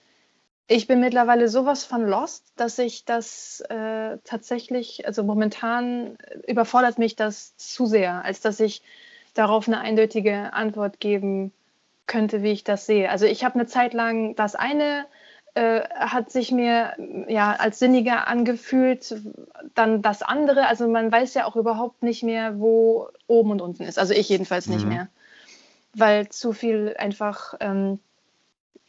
[0.67, 6.17] ich bin mittlerweile sowas von lost, dass ich das äh, tatsächlich, also momentan
[6.47, 8.81] überfordert mich das zu sehr, als dass ich
[9.33, 11.51] darauf eine eindeutige Antwort geben
[12.07, 13.09] könnte, wie ich das sehe.
[13.09, 15.05] Also ich habe eine Zeit lang das eine
[15.55, 16.93] äh, hat sich mir
[17.27, 19.15] ja als sinniger angefühlt,
[19.75, 20.67] dann das andere.
[20.67, 23.99] Also man weiß ja auch überhaupt nicht mehr, wo oben und unten ist.
[23.99, 24.89] Also ich jedenfalls nicht mhm.
[24.89, 25.07] mehr,
[25.93, 27.99] weil zu viel einfach, ähm,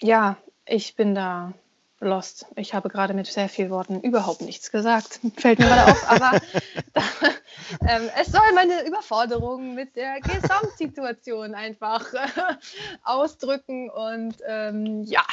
[0.01, 1.53] ja, ich bin da
[2.05, 2.47] lost.
[2.57, 5.21] Ich habe gerade mit sehr vielen Worten überhaupt nichts gesagt.
[5.37, 6.33] Fällt mir gerade auf, aber
[7.89, 12.29] ähm, es soll meine Überforderung mit der Gesamtsituation einfach äh,
[13.03, 15.25] ausdrücken und ähm, ja.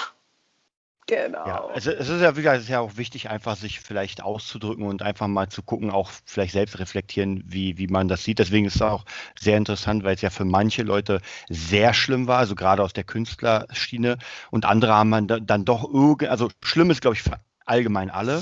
[1.12, 1.46] Genau.
[1.46, 4.86] Ja, also es ist ja wieder es ist ja auch wichtig, einfach sich vielleicht auszudrücken
[4.86, 8.40] und einfach mal zu gucken, auch vielleicht selbst reflektieren, wie, wie man das sieht.
[8.40, 9.04] Deswegen ist es auch
[9.38, 11.20] sehr interessant, weil es ja für manche Leute
[11.50, 14.20] sehr schlimm war, also gerade aus der Künstlerschiene.
[14.52, 18.42] Und andere haben man dann doch irgendwie, also schlimm ist, glaube ich, für allgemein alle,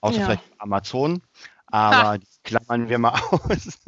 [0.00, 0.24] außer ja.
[0.24, 1.20] vielleicht Amazon.
[1.66, 2.16] Aber ha.
[2.16, 3.78] die klammern wir mal aus.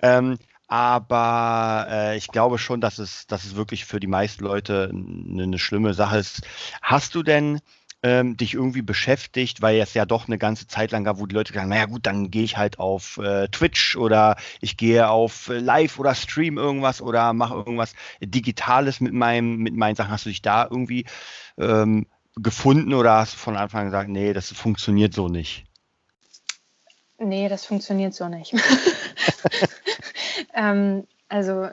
[0.00, 0.38] ähm,
[0.72, 5.42] aber äh, ich glaube schon, dass es, dass es wirklich für die meisten Leute eine,
[5.42, 6.40] eine schlimme Sache ist.
[6.80, 7.60] Hast du denn
[8.02, 11.34] ähm, dich irgendwie beschäftigt, weil es ja doch eine ganze Zeit lang gab, wo die
[11.34, 15.50] Leute sagen, naja gut, dann gehe ich halt auf äh, Twitch oder ich gehe auf
[15.50, 20.10] äh, Live oder Stream irgendwas oder mache irgendwas Digitales mit meinem, mit meinen Sachen.
[20.10, 21.04] Hast du dich da irgendwie
[21.58, 22.06] ähm,
[22.36, 25.66] gefunden oder hast du von Anfang an gesagt, nee, das funktioniert so nicht?
[27.18, 28.54] Nee, das funktioniert so nicht.
[30.54, 31.68] ähm, also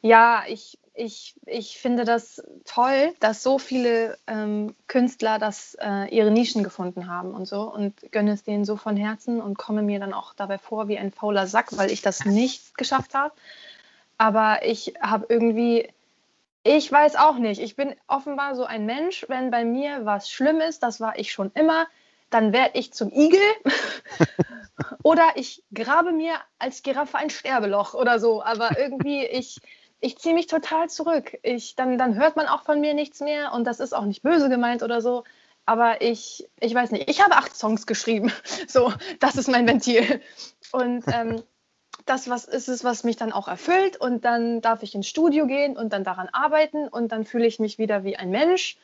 [0.00, 6.30] ja, ich, ich, ich finde das toll, dass so viele ähm, Künstler das, äh, ihre
[6.30, 10.00] Nischen gefunden haben und so und gönne es denen so von Herzen und komme mir
[10.00, 13.32] dann auch dabei vor wie ein fauler Sack, weil ich das nicht geschafft habe.
[14.18, 15.88] Aber ich habe irgendwie,
[16.62, 20.60] ich weiß auch nicht, ich bin offenbar so ein Mensch, wenn bei mir was schlimm
[20.60, 21.86] ist, das war ich schon immer,
[22.32, 23.40] dann werde ich zum Igel
[25.02, 28.42] oder ich grabe mir als Giraffe ein Sterbeloch oder so.
[28.42, 29.58] Aber irgendwie, ich,
[30.00, 31.38] ich ziehe mich total zurück.
[31.42, 34.22] Ich, dann, dann hört man auch von mir nichts mehr und das ist auch nicht
[34.22, 35.24] böse gemeint oder so.
[35.64, 38.32] Aber ich, ich weiß nicht, ich habe acht Songs geschrieben.
[38.66, 40.20] So, das ist mein Ventil.
[40.72, 41.42] Und ähm,
[42.06, 43.96] das was ist es, was mich dann auch erfüllt.
[43.96, 47.58] Und dann darf ich ins Studio gehen und dann daran arbeiten und dann fühle ich
[47.58, 48.78] mich wieder wie ein Mensch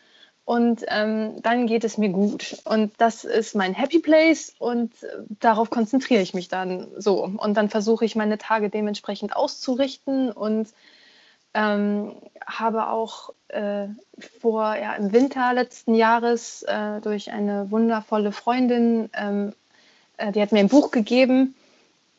[0.48, 2.56] und ähm, dann geht es mir gut.
[2.64, 5.08] Und das ist mein Happy Place und äh,
[5.40, 7.24] darauf konzentriere ich mich dann so.
[7.24, 10.68] Und dann versuche ich meine Tage dementsprechend auszurichten und
[11.52, 12.12] ähm,
[12.46, 13.88] habe auch äh,
[14.40, 19.52] vor, ja, im Winter letzten Jahres äh, durch eine wundervolle Freundin, ähm,
[20.16, 21.56] äh, die hat mir ein Buch gegeben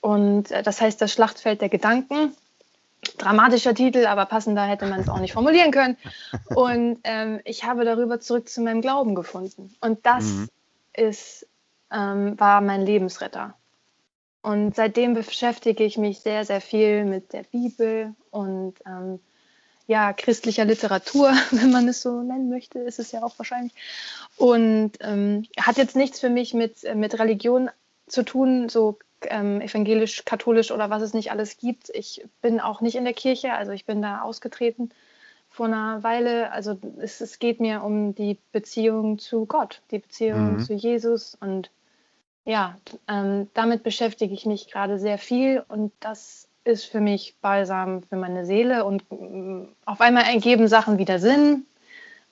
[0.02, 2.36] und äh, das heißt Das Schlachtfeld der Gedanken
[3.18, 5.98] dramatischer Titel, aber passender hätte man es auch nicht formulieren können.
[6.56, 9.76] Und ähm, ich habe darüber zurück zu meinem Glauben gefunden.
[9.82, 10.50] Und das mhm.
[10.94, 11.48] ist,
[11.92, 13.56] ähm, war mein Lebensretter.
[14.42, 19.20] Und seitdem beschäftige ich mich sehr, sehr viel mit der Bibel und ähm,
[19.86, 23.74] ja, christlicher Literatur, wenn man es so nennen möchte, ist es ja auch wahrscheinlich.
[24.38, 27.70] Und ähm, hat jetzt nichts für mich mit, mit Religion
[28.08, 31.90] zu tun, so ähm, evangelisch, katholisch oder was es nicht alles gibt.
[31.90, 34.90] Ich bin auch nicht in der Kirche, also ich bin da ausgetreten
[35.50, 36.52] vor einer Weile.
[36.52, 40.60] Also es, es geht mir um die Beziehung zu Gott, die Beziehung mhm.
[40.60, 41.70] zu Jesus und
[42.46, 42.78] ja,
[43.08, 48.16] ähm, damit beschäftige ich mich gerade sehr viel und das ist für mich balsam für
[48.16, 51.66] meine Seele und äh, auf einmal ergeben Sachen wieder Sinn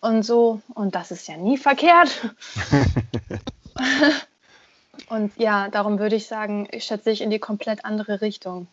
[0.01, 2.33] und so und das ist ja nie verkehrt.
[5.09, 8.67] Und ja, darum würde ich sagen, ich schätze ich in die komplett andere Richtung.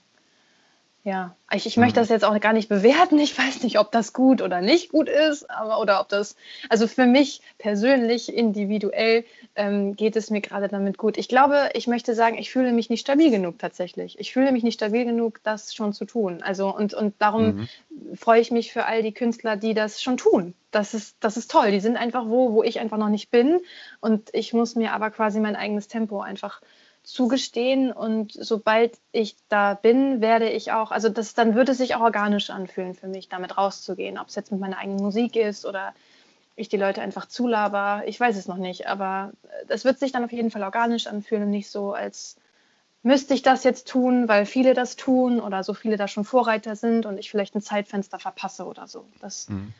[1.07, 3.19] Ja, ich, ich möchte das jetzt auch gar nicht bewerten.
[3.19, 6.35] Ich weiß nicht, ob das gut oder nicht gut ist, aber oder ob das,
[6.71, 11.19] also für mich persönlich, individuell, ähm, geht es mir gerade damit gut.
[11.19, 14.19] Ich glaube, ich möchte sagen, ich fühle mich nicht stabil genug tatsächlich.
[14.19, 16.43] Ich fühle mich nicht stabil genug, das schon zu tun.
[16.43, 18.17] Also und, und darum mhm.
[18.17, 20.55] freue ich mich für all die Künstler, die das schon tun.
[20.71, 21.71] Das ist, das ist toll.
[21.71, 23.61] Die sind einfach wo, wo ich einfach noch nicht bin.
[24.01, 26.63] Und ich muss mir aber quasi mein eigenes Tempo einfach
[27.05, 31.95] zugestehen und sobald ich da bin, werde ich auch, also das, dann wird es sich
[31.95, 35.67] auch organisch anfühlen für mich, damit rauszugehen, ob es jetzt mit meiner eigenen Musik ist
[35.67, 35.95] oder
[36.57, 38.03] ich die Leute einfach zulaber.
[38.07, 39.33] Ich weiß es noch nicht, aber
[39.69, 42.37] es wird sich dann auf jeden Fall organisch anfühlen und nicht so, als
[43.03, 46.75] müsste ich das jetzt tun, weil viele das tun oder so viele da schon Vorreiter
[46.75, 49.05] sind und ich vielleicht ein Zeitfenster verpasse oder so.
[49.21, 49.75] Das, mhm.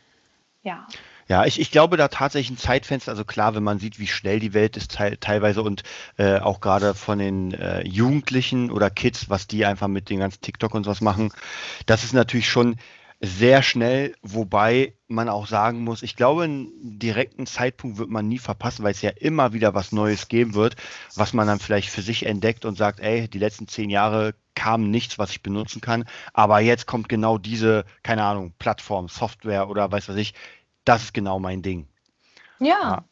[0.65, 0.85] Ja.
[1.27, 4.39] Ja, ich, ich glaube da tatsächlich ein Zeitfenster, also klar, wenn man sieht, wie schnell
[4.39, 5.81] die Welt ist te teilweise und
[6.17, 10.41] äh, auch gerade von den äh, Jugendlichen oder Kids, was die einfach mit den ganzen
[10.41, 11.31] TikTok und sowas machen,
[11.87, 12.75] das ist natürlich schon
[13.25, 18.39] sehr schnell, wobei man auch sagen muss, ich glaube, einen direkten Zeitpunkt wird man nie
[18.39, 20.75] verpassen, weil es ja immer wieder was Neues geben wird,
[21.15, 24.89] was man dann vielleicht für sich entdeckt und sagt, ey, die letzten zehn Jahre kam
[24.89, 29.91] nichts, was ich benutzen kann, aber jetzt kommt genau diese, keine Ahnung, Plattform, Software oder
[29.91, 30.33] weiß was ich,
[30.83, 31.87] das ist genau mein Ding.
[32.59, 33.05] Ja.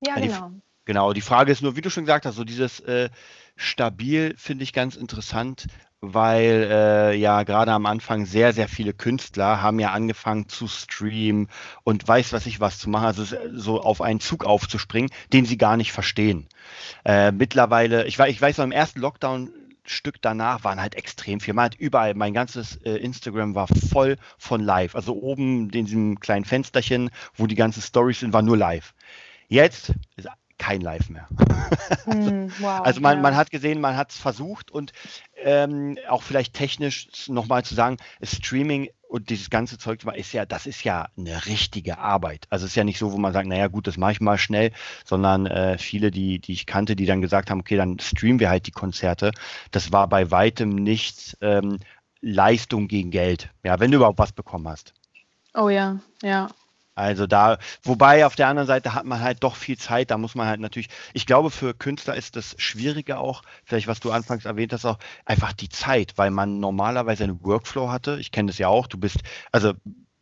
[0.00, 0.48] Ja, ja genau.
[0.48, 3.10] Die, genau, die Frage ist nur, wie du schon gesagt hast, so dieses äh,
[3.56, 5.66] stabil finde ich ganz interessant,
[6.12, 11.48] weil äh, ja gerade am Anfang sehr, sehr viele Künstler haben ja angefangen zu streamen
[11.84, 15.56] und weiß was ich was zu machen, also so auf einen Zug aufzuspringen, den sie
[15.56, 16.46] gar nicht verstehen.
[17.04, 19.50] Äh, mittlerweile, ich, ich weiß noch, im ersten Lockdown
[19.86, 21.54] Stück danach waren halt extrem viel.
[21.54, 24.94] Man hat überall, mein ganzes äh, Instagram war voll von live.
[24.94, 28.94] Also oben in diesem kleinen Fensterchen, wo die ganzen Stories sind, war nur live.
[29.48, 29.92] Jetzt
[30.58, 31.26] kein Live mehr.
[32.06, 33.22] Mm, wow, also man, ja.
[33.22, 34.92] man hat gesehen, man hat es versucht und
[35.36, 40.66] ähm, auch vielleicht technisch nochmal zu sagen, Streaming und dieses ganze Zeug ist ja, das
[40.66, 42.46] ist ja eine richtige Arbeit.
[42.50, 44.38] Also es ist ja nicht so, wo man sagt, naja gut, das mache ich mal
[44.38, 44.72] schnell,
[45.04, 48.50] sondern äh, viele, die, die ich kannte, die dann gesagt haben, okay, dann streamen wir
[48.50, 49.30] halt die Konzerte.
[49.70, 51.78] Das war bei weitem nicht ähm,
[52.20, 53.50] Leistung gegen Geld.
[53.62, 54.94] Ja, wenn du überhaupt was bekommen hast.
[55.54, 56.48] Oh ja, ja.
[56.94, 60.34] Also da, wobei auf der anderen Seite hat man halt doch viel Zeit, da muss
[60.34, 64.44] man halt natürlich, ich glaube, für Künstler ist das Schwierige auch, vielleicht was du anfangs
[64.44, 68.18] erwähnt hast, auch einfach die Zeit, weil man normalerweise einen Workflow hatte.
[68.20, 69.18] Ich kenne das ja auch, du bist,
[69.50, 69.72] also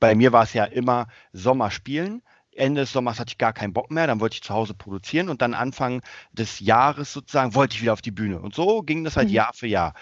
[0.01, 2.23] bei mir war es ja immer Sommer spielen,
[2.55, 5.29] Ende des Sommers hatte ich gar keinen Bock mehr, dann wollte ich zu Hause produzieren
[5.29, 8.41] und dann Anfang des Jahres sozusagen wollte ich wieder auf die Bühne.
[8.41, 9.35] Und so ging das halt mhm.
[9.35, 9.95] Jahr für Jahr.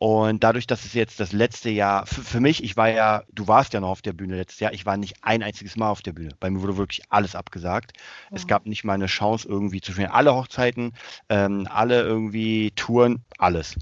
[0.00, 3.48] Und dadurch, dass es jetzt das letzte Jahr, für, für, mich, ich war ja, du
[3.48, 6.02] warst ja noch auf der Bühne letztes Jahr, ich war nicht ein einziges Mal auf
[6.02, 6.36] der Bühne.
[6.38, 7.94] Bei mir wurde wirklich alles abgesagt.
[8.30, 8.36] Oh.
[8.36, 10.12] Es gab nicht mal eine Chance irgendwie zu spielen.
[10.12, 10.92] Alle Hochzeiten,
[11.28, 13.74] ähm, alle irgendwie Touren, alles.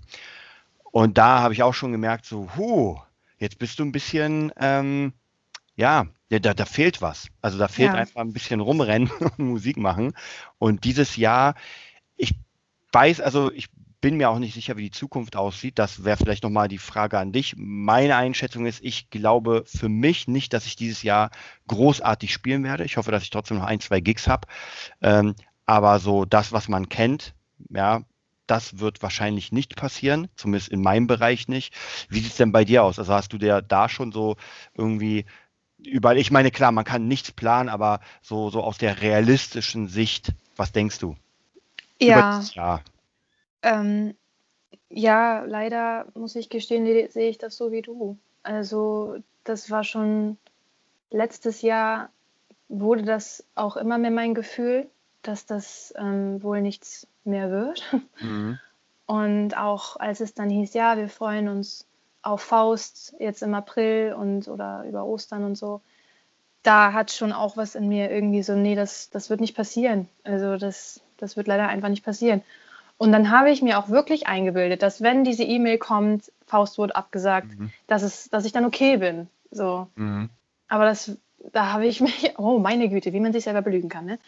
[0.85, 2.99] Und da habe ich auch schon gemerkt, so, huh,
[3.37, 5.13] jetzt bist du ein bisschen, ähm,
[5.75, 7.29] ja, da, da fehlt was.
[7.43, 7.95] Also da fehlt ja.
[7.95, 10.15] einfach ein bisschen rumrennen und Musik machen.
[10.57, 11.57] Und dieses Jahr,
[12.17, 12.33] ich
[12.93, 13.69] weiß, also ich
[14.07, 15.81] bin mir auch nicht sicher, wie die Zukunft aussieht.
[15.81, 17.57] Das wäre vielleicht nochmal die Frage an dich.
[17.57, 21.33] Meine Einschätzung ist, ich glaube für mich nicht, dass ich dieses Jahr
[21.67, 22.85] großartig spielen werde.
[22.85, 24.47] Ich hoffe, dass ich trotzdem noch ein, zwei Gigs habe.
[25.03, 27.35] Ähm, aber so das, was man kennt,
[27.69, 28.03] ja,
[28.47, 31.75] das wird wahrscheinlich nicht passieren, zumindest in meinem Bereich nicht.
[32.09, 33.01] Wie sieht es denn bei dir aus?
[33.01, 34.37] Also hast du dir da schon so
[34.77, 35.25] irgendwie
[35.79, 40.33] überall, ich meine, klar, man kann nichts planen, aber so, so aus der realistischen Sicht,
[40.55, 41.17] was denkst du?
[42.01, 42.39] Ja.
[42.55, 42.81] Über
[43.67, 44.15] ähm,
[44.89, 48.17] ja, leider muss ich gestehen, sehe ich das so wie du.
[48.43, 50.39] Also das war schon
[51.11, 52.11] letztes Jahr
[52.69, 54.89] wurde das auch immer mehr mein Gefühl,
[55.23, 57.83] dass das ähm, wohl nichts mehr wird.
[58.21, 58.59] Mhm.
[59.07, 61.87] Und auch als es dann hieß, ja, wir freuen uns
[62.23, 65.81] auf Faust jetzt im April und oder über Ostern und so,
[66.65, 70.09] da hat schon auch was in mir irgendwie so, nee, das, das wird nicht passieren.
[70.25, 72.43] Also das, das wird leider einfach nicht passieren.
[72.99, 76.97] Und dann habe ich mir auch wirklich eingebildet, dass wenn diese E-Mail kommt, Faust wurde
[76.97, 77.71] abgesagt, mhm.
[77.87, 79.29] dass, es, dass ich dann okay bin.
[79.51, 79.89] So.
[79.97, 80.31] Mhm.
[80.69, 81.17] Aber das,
[81.53, 84.07] da habe ich mich, oh meine Güte, wie man sich selber belügen kann.
[84.07, 84.19] Ne?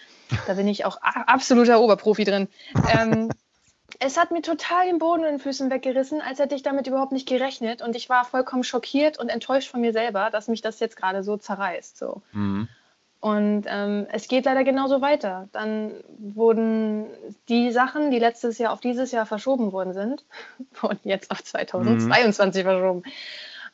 [0.47, 2.49] Da bin ich auch absoluter Oberprofi drin.
[2.93, 3.31] Ähm,
[4.01, 7.13] es hat mir total den Boden in den Füßen weggerissen, als hätte ich damit überhaupt
[7.13, 7.81] nicht gerechnet.
[7.81, 11.23] Und ich war vollkommen schockiert und enttäuscht von mir selber, dass mich das jetzt gerade
[11.23, 11.97] so zerreißt.
[11.97, 12.23] So.
[12.33, 12.69] Mhm.
[13.21, 15.49] Und ähm, es geht leider genauso weiter.
[15.53, 17.07] Dann wurden
[17.49, 20.25] die Sachen, die letztes Jahr auf dieses Jahr verschoben worden sind,
[20.81, 22.69] wurden jetzt auf 2022 mhm.
[22.69, 23.03] verschoben.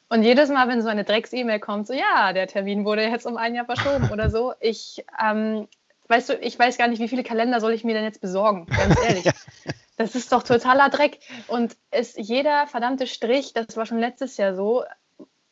[0.09, 3.37] Und jedes Mal, wenn so eine Drecks-E-Mail kommt, so ja, der Termin wurde jetzt um
[3.37, 5.67] ein Jahr verschoben oder so, ich, ähm,
[6.09, 8.67] weißt du, ich weiß gar nicht, wie viele Kalender soll ich mir denn jetzt besorgen,
[8.67, 9.29] ganz ehrlich.
[9.97, 11.21] Das ist doch totaler Dreck.
[11.49, 14.85] Und es, jeder verdammte Strich, das war schon letztes Jahr so,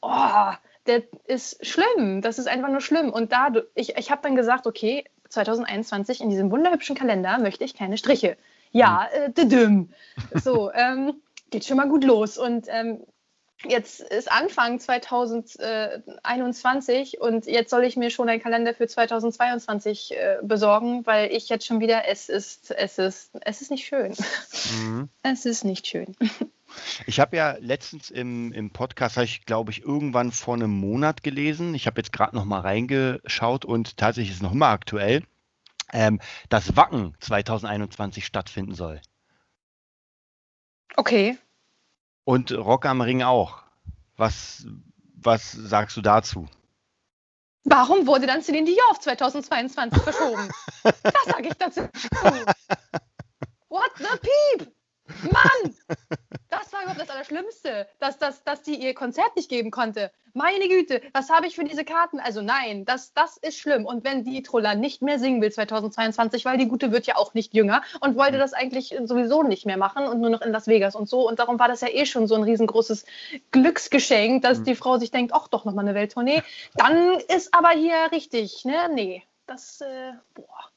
[0.00, 0.52] oh,
[0.86, 2.22] der ist schlimm.
[2.22, 3.10] Das ist einfach nur schlimm.
[3.10, 7.74] Und da, ich, ich habe dann gesagt, okay, 2021 in diesem wunderhübschen Kalender möchte ich
[7.74, 8.36] keine Striche.
[8.70, 9.90] Ja, mhm.
[10.32, 12.38] äh, So, ähm, geht schon mal gut los.
[12.38, 13.00] Und ähm,
[13.64, 20.38] jetzt ist Anfang 2021 und jetzt soll ich mir schon einen Kalender für 2022 äh,
[20.42, 24.14] besorgen, weil ich jetzt schon wieder, es ist, es ist, es ist nicht schön.
[24.80, 25.08] Mhm.
[25.22, 26.16] Es ist nicht schön.
[27.06, 31.22] Ich habe ja letztens im, im Podcast, habe ich glaube ich irgendwann vor einem Monat
[31.22, 31.74] gelesen.
[31.74, 35.24] Ich habe jetzt gerade noch mal reingeschaut und tatsächlich ist es noch immer aktuell,
[35.92, 39.00] ähm, dass Wacken 2021 stattfinden soll.
[40.96, 41.38] Okay.
[42.24, 43.62] Und Rock am Ring auch.
[44.16, 44.66] Was,
[45.14, 46.48] was sagst du dazu?
[47.64, 50.50] Warum wurde dann Celine Dion auf 2022 verschoben?
[50.82, 51.80] das sage ich dazu.
[53.68, 54.18] What the
[54.58, 54.72] peep?
[55.32, 55.74] Mann!
[57.22, 60.10] Das Allerschlimmste, dass, dass, dass die ihr Konzert nicht geben konnte.
[60.34, 62.18] Meine Güte, was habe ich für diese Karten?
[62.18, 63.86] Also nein, das, das ist schlimm.
[63.86, 67.32] Und wenn die Troller nicht mehr singen will 2022, weil die Gute wird ja auch
[67.32, 70.66] nicht jünger und wollte das eigentlich sowieso nicht mehr machen und nur noch in Las
[70.66, 71.28] Vegas und so.
[71.28, 73.04] Und darum war das ja eh schon so ein riesengroßes
[73.52, 74.64] Glücksgeschenk, dass mhm.
[74.64, 76.42] die Frau sich denkt, ach doch, nochmal eine Welttournee.
[76.74, 78.88] Dann ist aber hier richtig, ne?
[78.92, 80.72] Nee, das, äh, boah.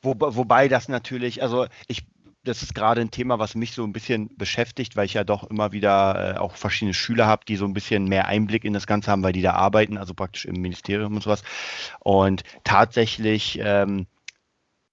[0.00, 2.04] Wo, wobei das natürlich, also ich
[2.48, 5.44] das ist gerade ein Thema, was mich so ein bisschen beschäftigt, weil ich ja doch
[5.44, 8.86] immer wieder äh, auch verschiedene Schüler habe, die so ein bisschen mehr Einblick in das
[8.86, 11.42] Ganze haben, weil die da arbeiten, also praktisch im Ministerium und sowas.
[12.00, 14.06] Und tatsächlich ähm,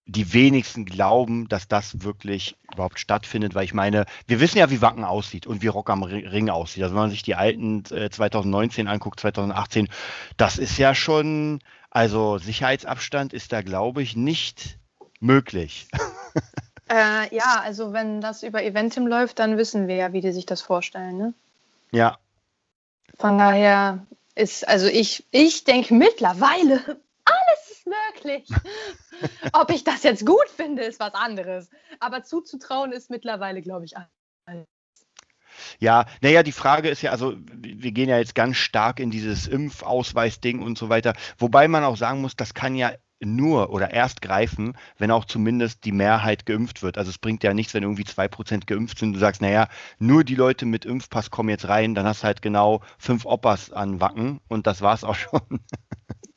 [0.05, 4.81] die wenigsten glauben, dass das wirklich überhaupt stattfindet, weil ich meine, wir wissen ja, wie
[4.81, 6.83] Wacken aussieht und wie Rock am Ring aussieht.
[6.83, 9.87] Also wenn man sich die alten äh, 2019 anguckt, 2018,
[10.37, 14.77] das ist ja schon, also Sicherheitsabstand ist da, glaube ich, nicht
[15.19, 15.87] möglich.
[16.89, 20.45] Äh, ja, also wenn das über Eventim läuft, dann wissen wir ja, wie die sich
[20.45, 21.17] das vorstellen.
[21.17, 21.33] Ne?
[21.91, 22.17] Ja.
[23.17, 26.79] Von daher ist, also ich, ich denke mittlerweile,
[27.25, 28.49] alles ist möglich.
[29.53, 31.69] Ob ich das jetzt gut finde, ist was anderes.
[31.99, 34.67] Aber zuzutrauen ist mittlerweile, glaube ich, alles.
[35.79, 39.47] Ja, naja, die Frage ist ja, also wir gehen ja jetzt ganz stark in dieses
[39.47, 44.21] Impfausweis-Ding und so weiter, wobei man auch sagen muss, das kann ja nur oder erst
[44.21, 46.97] greifen, wenn auch zumindest die Mehrheit geimpft wird.
[46.97, 49.13] Also es bringt ja nichts, wenn irgendwie zwei Prozent geimpft sind.
[49.13, 49.67] Du sagst, naja,
[49.99, 53.71] nur die Leute mit Impfpass kommen jetzt rein, dann hast du halt genau fünf Oppas
[53.71, 55.59] an Wacken und das war's auch schon.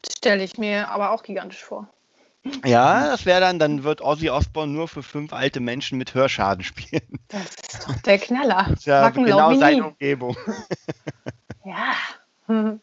[0.08, 1.88] Stelle ich mir aber auch gigantisch vor.
[2.64, 6.64] Ja, das wäre dann, dann wird Ozzy Osbourne nur für fünf alte Menschen mit Hörschaden
[6.64, 7.18] spielen.
[7.28, 8.66] Das ist doch der Knaller.
[8.70, 10.36] Das ist ja genau seine Umgebung.
[11.64, 11.94] Ja.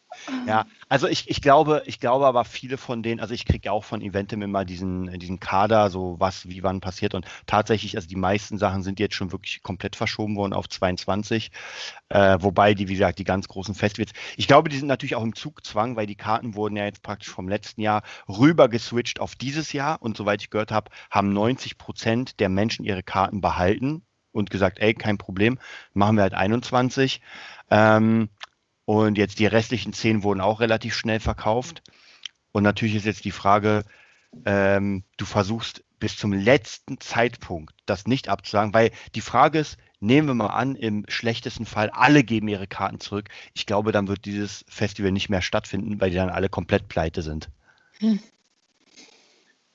[0.47, 3.71] Ja, also ich, ich glaube, ich glaube aber viele von denen, also ich kriege ja
[3.71, 8.08] auch von Eventim immer diesen, diesen Kader, so was, wie wann passiert und tatsächlich, also
[8.08, 11.51] die meisten Sachen sind jetzt schon wirklich komplett verschoben worden auf 22,
[12.10, 15.23] äh, wobei die, wie gesagt, die ganz großen Festivals, ich glaube, die sind natürlich auch
[15.23, 19.36] im Zugzwang, weil die Karten wurden ja jetzt praktisch vom letzten Jahr rüber geswitcht auf
[19.36, 24.06] dieses Jahr und soweit ich gehört habe, haben 90 Prozent der Menschen ihre Karten behalten
[24.32, 25.60] und gesagt, ey, kein Problem,
[25.93, 27.21] machen wir halt 21.
[27.71, 28.30] Ähm,
[28.86, 31.82] und jetzt die restlichen zehn wurden auch relativ schnell verkauft.
[32.52, 33.84] Und natürlich ist jetzt die Frage,
[34.45, 40.28] ähm, du versuchst bis zum letzten Zeitpunkt das nicht abzusagen, weil die Frage ist, nehmen
[40.28, 43.30] wir mal an, im schlechtesten Fall, alle geben ihre Karten zurück.
[43.54, 47.21] Ich glaube, dann wird dieses Festival nicht mehr stattfinden, weil die dann alle komplett pleite
[47.21, 47.50] sind.
[48.00, 48.19] Hm.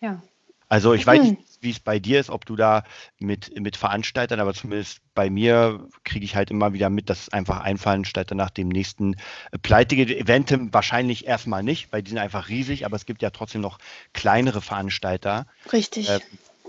[0.01, 0.23] Ja.
[0.70, 1.06] Also ich hm.
[1.06, 2.85] weiß nicht, wie es bei dir ist, ob du da
[3.18, 7.61] mit, mit Veranstaltern, aber zumindest bei mir kriege ich halt immer wieder mit, dass einfach
[7.61, 9.14] ein Veranstalter nach dem nächsten
[9.50, 10.11] äh, pleite geht.
[10.11, 13.78] Eventim wahrscheinlich erstmal nicht, weil die sind einfach riesig, aber es gibt ja trotzdem noch
[14.12, 15.46] kleinere Veranstalter.
[15.72, 16.09] Richtig.
[16.09, 16.20] Äh,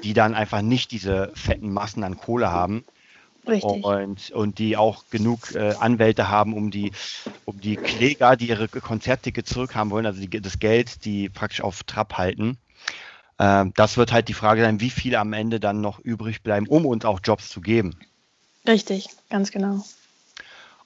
[0.03, 2.83] die dann einfach nicht diese fetten Massen an Kohle haben.
[3.47, 3.83] Richtig.
[3.83, 6.91] Und, und die auch genug äh, Anwälte haben, um die,
[7.45, 11.83] um die Kläger, die ihre Konzerttickets zurückhaben wollen, also die, das Geld, die praktisch auf
[11.83, 12.57] Trab halten,
[13.41, 16.86] das wird halt die Frage sein, wie viele am Ende dann noch übrig bleiben, um
[16.86, 17.95] uns auch Jobs zu geben.
[18.67, 19.84] Richtig, ganz genau.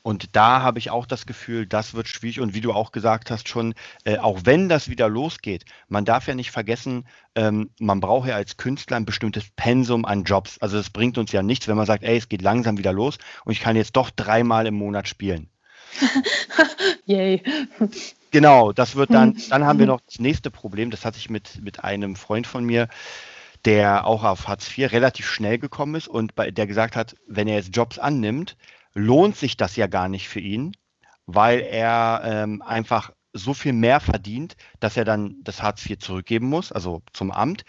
[0.06, 2.39] Und da habe ich auch das Gefühl, das wird schwierig.
[2.39, 6.28] Und wie du auch gesagt hast schon, äh, auch wenn das wieder losgeht, man darf
[6.28, 10.60] ja nicht vergessen, ähm, man braucht ja als Künstler ein bestimmtes Pensum an Jobs.
[10.60, 13.18] Also es bringt uns ja nichts, wenn man sagt, ey, es geht langsam wieder los
[13.46, 15.50] und ich kann jetzt doch dreimal im Monat spielen.
[17.06, 17.41] Yay.
[18.32, 21.62] Genau, das wird dann, dann haben wir noch das nächste Problem, das hatte ich mit,
[21.63, 22.89] mit einem Freund von mir,
[23.63, 27.48] der auch auf Hartz IV relativ schnell gekommen ist und bei, der gesagt hat, wenn
[27.48, 28.58] er jetzt Jobs annimmt,
[28.93, 30.76] lohnt sich das ja gar nicht für ihn,
[31.26, 36.48] weil er ähm, einfach so viel mehr verdient, dass er dann das Hartz IV zurückgeben
[36.48, 37.65] muss, also zum Amt.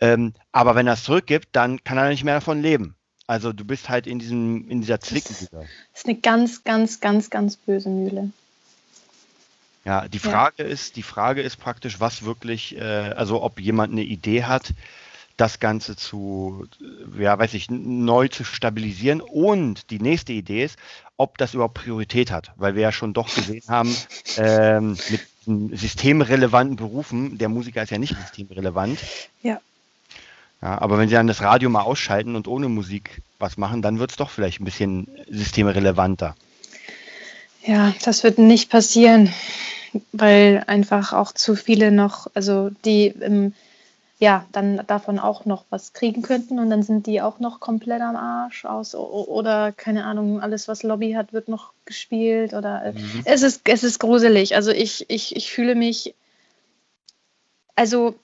[0.00, 2.96] Ähm, aber wenn er es zurückgibt, dann kann er nicht mehr davon leben.
[3.30, 5.48] Also du bist halt in diesem, in dieser Zwickmühle.
[5.52, 8.30] Das ist eine ganz, ganz, ganz, ganz böse Mühle.
[9.84, 10.68] Ja, die Frage ja.
[10.68, 14.74] ist, die Frage ist praktisch, was wirklich, äh, also ob jemand eine Idee hat,
[15.36, 16.66] das Ganze zu,
[17.16, 19.20] ja, weiß ich, neu zu stabilisieren.
[19.20, 20.76] Und die nächste Idee ist,
[21.16, 23.96] ob das überhaupt Priorität hat, weil wir ja schon doch gesehen haben,
[24.38, 28.98] ähm, mit systemrelevanten Berufen, der Musiker ist ja nicht systemrelevant.
[29.40, 29.60] Ja.
[30.62, 33.98] Ja, aber wenn sie dann das Radio mal ausschalten und ohne Musik was machen, dann
[33.98, 36.34] wird es doch vielleicht ein bisschen systemrelevanter.
[37.62, 39.32] Ja, das wird nicht passieren,
[40.12, 43.54] weil einfach auch zu viele noch, also die im
[44.20, 48.02] ja, dann davon auch noch was kriegen könnten und dann sind die auch noch komplett
[48.02, 52.92] am Arsch aus oder keine Ahnung, alles was Lobby hat, wird noch gespielt oder äh,
[52.92, 53.22] mhm.
[53.24, 54.54] es ist es ist gruselig.
[54.54, 56.14] Also ich, ich, ich fühle mich
[57.76, 58.14] also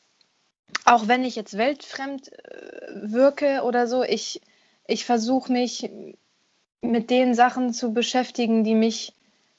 [0.87, 4.41] auch wenn ich jetzt weltfremd äh, wirke oder so, ich,
[4.87, 5.91] ich versuche mich
[6.80, 9.12] mit den Sachen zu beschäftigen, die mich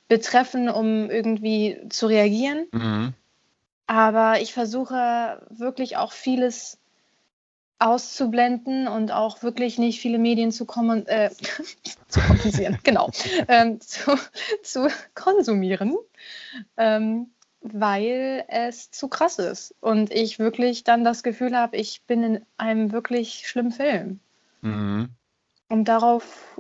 [0.07, 2.67] betreffen, um irgendwie zu reagieren.
[2.71, 3.13] Mhm.
[3.87, 6.79] Aber ich versuche wirklich auch vieles
[7.79, 11.29] auszublenden und auch wirklich nicht viele Medien zu, kommen, äh,
[12.07, 13.11] zu kompensieren, genau,
[13.47, 14.17] ähm, zu,
[14.63, 15.95] zu, konsumieren,
[16.77, 17.29] ähm,
[17.73, 22.45] weil es zu krass ist und ich wirklich dann das Gefühl habe, ich bin in
[22.57, 24.19] einem wirklich schlimmen Film.
[24.61, 25.09] Mhm.
[25.69, 26.59] Und darauf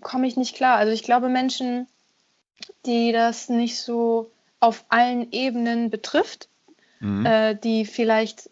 [0.00, 0.76] komme ich nicht klar.
[0.76, 1.86] Also ich glaube, Menschen,
[2.86, 4.30] die das nicht so
[4.60, 6.48] auf allen Ebenen betrifft,
[7.00, 7.26] mhm.
[7.26, 8.50] äh, die vielleicht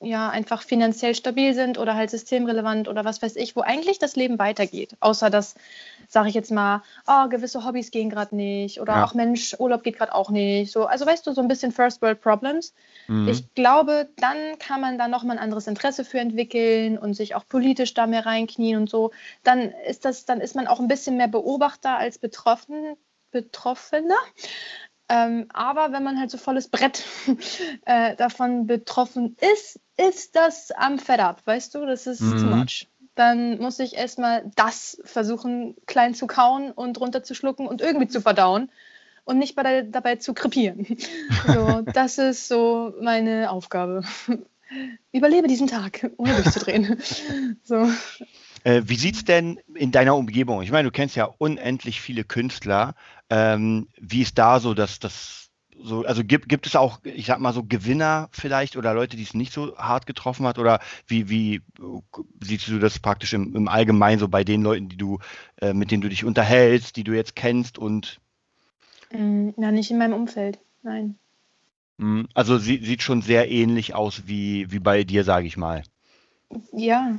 [0.00, 4.16] ja einfach finanziell stabil sind oder halt systemrelevant oder was weiß ich, wo eigentlich das
[4.16, 4.96] Leben weitergeht.
[5.00, 5.54] Außer dass,
[6.08, 9.04] sage ich jetzt mal, oh, gewisse Hobbys gehen gerade nicht oder ja.
[9.04, 10.72] auch Mensch, Urlaub geht gerade auch nicht.
[10.72, 12.72] So, also weißt du, so ein bisschen First World Problems.
[13.08, 13.28] Mhm.
[13.28, 17.46] Ich glaube, dann kann man da nochmal ein anderes Interesse für entwickeln und sich auch
[17.46, 19.10] politisch da mehr reinknien und so.
[19.44, 22.96] Dann ist das, dann ist man auch ein bisschen mehr Beobachter als betroffen,
[23.32, 24.18] Betroffener.
[25.10, 27.04] Ähm, aber wenn man halt so volles Brett
[27.84, 31.84] äh, davon betroffen ist, ist das am Fed up, weißt du?
[31.84, 32.38] Das ist mhm.
[32.38, 32.88] too much.
[33.16, 38.70] Dann muss ich erstmal das versuchen, klein zu kauen und runterzuschlucken und irgendwie zu verdauen
[39.24, 40.86] und nicht bei, dabei zu krepieren.
[41.46, 44.04] So, das ist so meine Aufgabe.
[45.12, 47.00] Überlebe diesen Tag, ohne durchzudrehen.
[47.64, 47.88] so.
[48.62, 50.62] Äh, wie sieht es denn in deiner Umgebung?
[50.62, 52.94] Ich meine, du kennst ja unendlich viele Künstler.
[53.30, 55.40] Ähm, wie ist da so dass das
[55.82, 59.22] so, also gibt, gibt es auch, ich sag mal so Gewinner vielleicht oder Leute, die
[59.22, 61.62] es nicht so hart getroffen hat oder wie, wie
[62.40, 65.18] siehst du das praktisch im, im Allgemeinen so bei den Leuten, die du,
[65.60, 68.20] äh, mit denen du dich unterhältst, die du jetzt kennst und
[69.12, 71.18] mm, Na, nicht in meinem Umfeld, nein.
[71.98, 75.82] Mm, also sie, sieht schon sehr ähnlich aus wie, wie bei dir, sage ich mal.
[76.72, 77.18] Ja,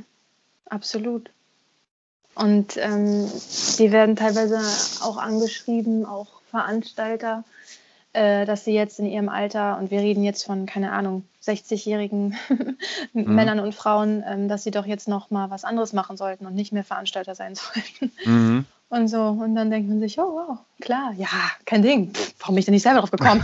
[0.66, 1.30] absolut.
[2.34, 3.30] Und ähm,
[3.78, 4.58] die werden teilweise
[5.02, 7.44] auch angeschrieben, auch Veranstalter,
[8.14, 12.36] äh, dass sie jetzt in ihrem Alter, und wir reden jetzt von, keine Ahnung, 60-jährigen
[13.12, 13.34] mhm.
[13.34, 16.54] Männern und Frauen, ähm, dass sie doch jetzt noch mal was anderes machen sollten und
[16.54, 18.12] nicht mehr Veranstalter sein sollten.
[18.24, 18.64] Mhm.
[18.88, 21.28] Und so, und dann denkt man sich, oh wow, klar, ja,
[21.64, 22.12] kein Ding.
[22.12, 23.42] Pff, warum bin ich denn nicht selber drauf gekommen?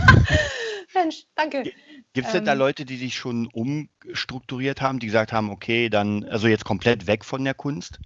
[0.93, 1.71] Mensch, danke.
[2.13, 2.59] Gibt es denn da ähm.
[2.59, 7.25] Leute, die sich schon umstrukturiert haben, die gesagt haben, okay, dann, also jetzt komplett weg
[7.25, 7.99] von der Kunst?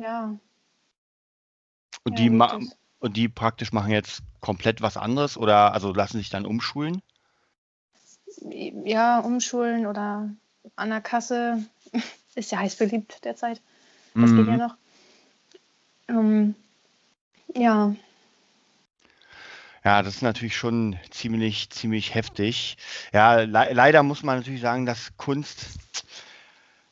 [0.00, 0.38] Ja.
[2.04, 2.70] Und, ja, die
[3.00, 7.02] und die praktisch machen jetzt komplett was anderes oder also lassen sich dann umschulen?
[8.84, 10.30] Ja, umschulen oder
[10.76, 11.64] an der Kasse
[12.34, 13.60] ist ja heiß beliebt derzeit.
[14.14, 14.36] Das mhm.
[14.36, 14.58] geht ja mhm.
[14.58, 14.76] noch.
[16.08, 16.54] Ähm,
[17.54, 17.94] ja.
[19.84, 22.76] Ja, das ist natürlich schon ziemlich, ziemlich heftig.
[23.12, 25.78] Ja, le leider muss man natürlich sagen, dass Kunst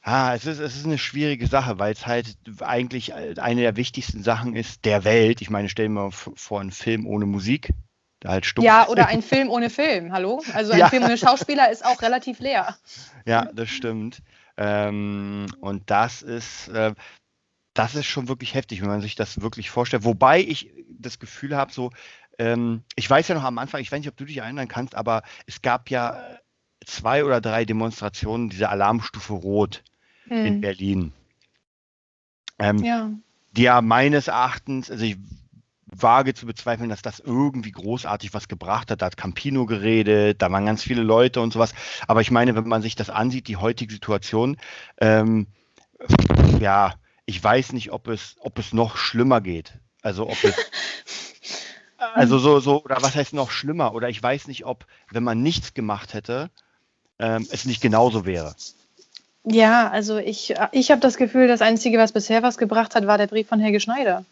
[0.09, 4.23] Ah, es ist, es ist eine schwierige Sache, weil es halt eigentlich eine der wichtigsten
[4.23, 5.43] Sachen ist der Welt.
[5.43, 7.71] Ich meine, stell dir mal vor, einen Film ohne Musik.
[8.21, 8.65] Da halt stumpf.
[8.65, 10.45] Ja, oder ein Film ohne Film, hallo?
[10.55, 10.89] Also ein ja.
[10.91, 12.77] Film ohne Schauspieler ist auch relativ leer.
[13.27, 14.23] Ja, das stimmt.
[14.57, 16.95] Ähm, und das ist, äh,
[17.75, 20.05] das ist schon wirklich heftig, wenn man sich das wirklich vorstellt.
[20.05, 21.91] Wobei ich das Gefühl habe, so,
[22.39, 24.95] ähm, ich weiß ja noch am Anfang, ich weiß nicht, ob du dich erinnern kannst,
[24.95, 26.39] aber es gab ja
[26.85, 29.83] zwei oder drei Demonstrationen dieser Alarmstufe Rot
[30.29, 30.47] hm.
[30.47, 31.13] in Berlin.
[32.59, 33.11] Ähm, ja.
[33.53, 35.17] Die ja meines Erachtens, also ich
[35.87, 39.03] wage zu bezweifeln, dass das irgendwie großartig was gebracht hat.
[39.03, 41.75] Da hat Campino geredet, da waren ganz viele Leute und sowas.
[42.07, 44.57] Aber ich meine, wenn man sich das ansieht, die heutige Situation,
[45.01, 45.47] ähm,
[46.61, 49.79] ja, ich weiß nicht, ob es, ob es noch schlimmer geht.
[50.03, 50.55] Also ob es,
[52.15, 53.95] also so, so, oder was heißt noch schlimmer?
[53.95, 56.51] Oder ich weiß nicht, ob, wenn man nichts gemacht hätte,
[57.19, 58.55] ähm, es nicht genauso wäre.
[59.47, 63.17] Ja, also ich, ich habe das Gefühl, das Einzige, was bisher was gebracht hat, war
[63.17, 64.25] der Brief von Helge Schneider.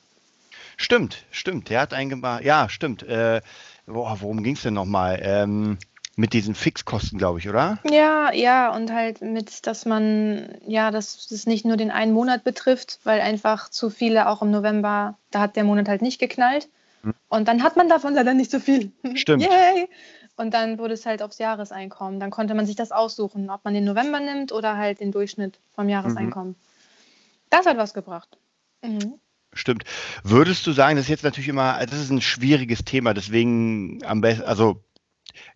[0.76, 1.70] Stimmt, stimmt.
[1.70, 2.42] Der hat einen gemacht.
[2.44, 3.04] Ja, stimmt.
[3.04, 3.40] Äh,
[3.86, 5.20] boah, worum ging es denn nochmal?
[5.22, 5.78] Ähm,
[6.16, 7.78] mit diesen Fixkosten, glaube ich, oder?
[7.88, 12.44] Ja, ja, und halt mit, dass man, ja, dass es nicht nur den einen Monat
[12.44, 16.68] betrifft, weil einfach zu viele auch im November, da hat der Monat halt nicht geknallt.
[17.02, 17.14] Hm.
[17.28, 18.92] Und dann hat man davon leider nicht so viel.
[19.14, 19.42] Stimmt.
[19.48, 19.88] Yay!
[20.36, 22.18] Und dann wurde es halt aufs Jahreseinkommen.
[22.18, 25.60] Dann konnte man sich das aussuchen, ob man den November nimmt oder halt den Durchschnitt
[25.72, 26.50] vom Jahreseinkommen.
[26.50, 26.56] Mhm.
[27.50, 28.36] Das hat was gebracht.
[28.82, 29.20] Mhm.
[29.52, 29.84] Stimmt.
[30.24, 34.20] Würdest du sagen, das ist jetzt natürlich immer, das ist ein schwieriges Thema, deswegen am
[34.20, 34.82] besten, also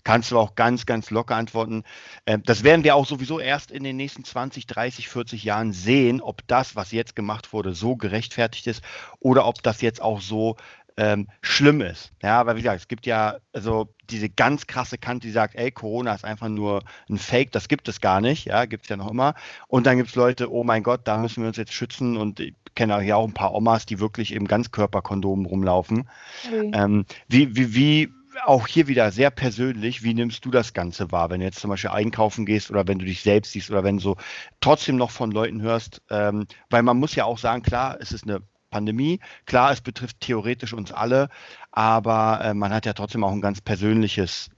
[0.04, 1.84] kannst du auch ganz, ganz locker antworten.
[2.26, 6.20] Ähm, das werden wir auch sowieso erst in den nächsten 20, 30, 40 Jahren sehen,
[6.20, 8.82] ob das, was jetzt gemacht wurde, so gerechtfertigt ist
[9.20, 10.56] oder ob das jetzt auch so
[10.98, 12.12] ähm, schlimm ist.
[12.22, 15.70] Ja, weil wie gesagt, es gibt ja also diese ganz krasse Kante, die sagt, ey,
[15.70, 18.96] Corona ist einfach nur ein Fake, das gibt es gar nicht, ja, gibt es ja
[18.96, 19.34] noch immer.
[19.68, 22.40] Und dann gibt es Leute, oh mein Gott, da müssen wir uns jetzt schützen und
[22.40, 26.08] ich kenne ja auch ein paar Omas, die wirklich im Ganzkörperkondomen rumlaufen.
[26.50, 26.72] Mhm.
[26.74, 28.12] Ähm, wie, wie, wie
[28.44, 31.70] auch hier wieder sehr persönlich, wie nimmst du das Ganze wahr, wenn du jetzt zum
[31.70, 34.16] Beispiel einkaufen gehst oder wenn du dich selbst siehst oder wenn du so
[34.60, 38.24] trotzdem noch von Leuten hörst, ähm, weil man muss ja auch sagen, klar, es ist
[38.24, 41.28] eine Pandemie, klar, es betrifft theoretisch uns alle,
[41.70, 44.50] aber äh, man hat ja trotzdem auch ein ganz persönliches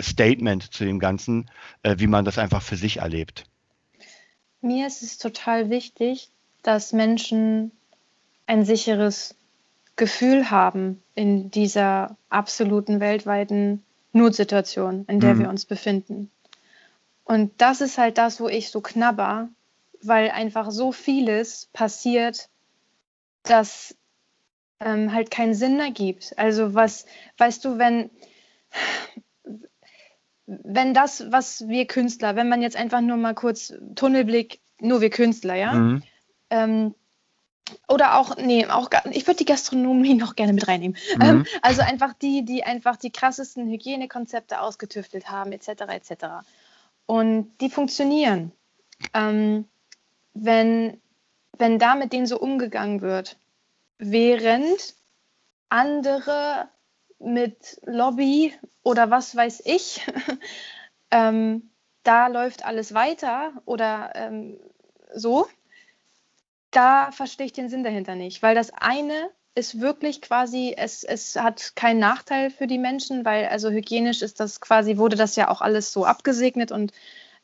[0.00, 1.50] Statement zu dem Ganzen,
[1.82, 3.44] äh, wie man das einfach für sich erlebt.
[4.60, 6.30] Mir ist es total wichtig,
[6.62, 7.72] dass Menschen
[8.46, 9.36] ein sicheres
[9.96, 13.82] Gefühl haben in dieser absoluten weltweiten
[14.12, 15.40] Notsituation, in der mhm.
[15.40, 16.30] wir uns befinden.
[17.24, 19.48] Und das ist halt das, wo ich so knabber,
[20.02, 22.48] weil einfach so vieles passiert,
[23.50, 23.96] das
[24.80, 26.34] ähm, halt keinen Sinn ergibt.
[26.36, 27.06] Also was,
[27.38, 28.10] weißt du, wenn,
[30.46, 35.10] wenn das, was wir Künstler, wenn man jetzt einfach nur mal kurz Tunnelblick, nur wir
[35.10, 36.02] Künstler, ja, mhm.
[36.50, 36.94] ähm,
[37.88, 40.96] oder auch, nee, auch ich würde die Gastronomie noch gerne mit reinnehmen.
[41.16, 41.22] Mhm.
[41.22, 45.68] Ähm, also einfach die, die einfach die krassesten Hygienekonzepte ausgetüftelt haben, etc.
[45.88, 46.26] etc.
[47.06, 48.52] Und die funktionieren.
[49.14, 49.66] Ähm,
[50.34, 51.00] wenn,
[51.58, 53.38] wenn da mit denen so umgegangen wird,
[53.98, 54.94] während
[55.68, 56.68] andere
[57.18, 60.06] mit Lobby oder was weiß ich,
[61.10, 61.70] ähm,
[62.02, 64.58] da läuft alles weiter oder ähm,
[65.14, 65.46] so,
[66.70, 71.34] da verstehe ich den Sinn dahinter nicht, weil das eine ist wirklich quasi, es, es
[71.36, 75.48] hat keinen Nachteil für die Menschen, weil also hygienisch ist das quasi, wurde das ja
[75.48, 76.92] auch alles so abgesegnet und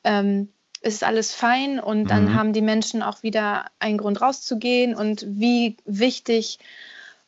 [0.05, 0.53] ähm,
[0.83, 2.35] ist alles fein und dann mhm.
[2.35, 6.59] haben die Menschen auch wieder einen Grund rauszugehen und wie wichtig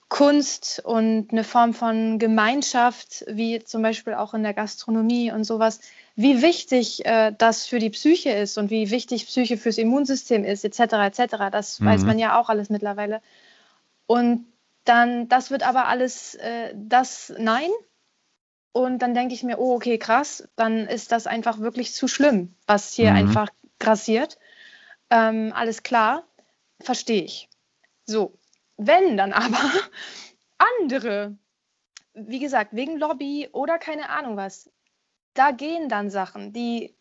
[0.09, 5.81] Kunst und eine Form von Gemeinschaft, wie zum Beispiel auch in der Gastronomie und sowas,
[6.15, 10.65] wie wichtig äh, das für die Psyche ist und wie wichtig Psyche fürs Immunsystem ist,
[10.65, 11.37] etc., etc.
[11.51, 11.87] Das mhm.
[11.87, 13.23] weiß man ja auch alles mittlerweile.
[14.07, 14.47] Und
[14.85, 17.71] dann, das wird aber alles, äh, das nein.
[18.77, 22.57] Und dann denke ich mir, oh, okay, krass, dann ist das einfach wirklich zu schlimm,
[22.67, 23.19] was hier mhm.
[23.19, 23.49] einfach
[23.79, 24.37] grassiert.
[25.11, 26.25] Ähm, alles klar,
[26.81, 27.49] verstehe ich.
[28.05, 28.37] So,
[28.77, 29.71] wenn dann aber
[30.59, 31.39] andere,
[32.15, 34.69] wie gesagt, wegen Lobby oder keine Ahnung was,
[35.35, 36.97] da gehen dann Sachen, die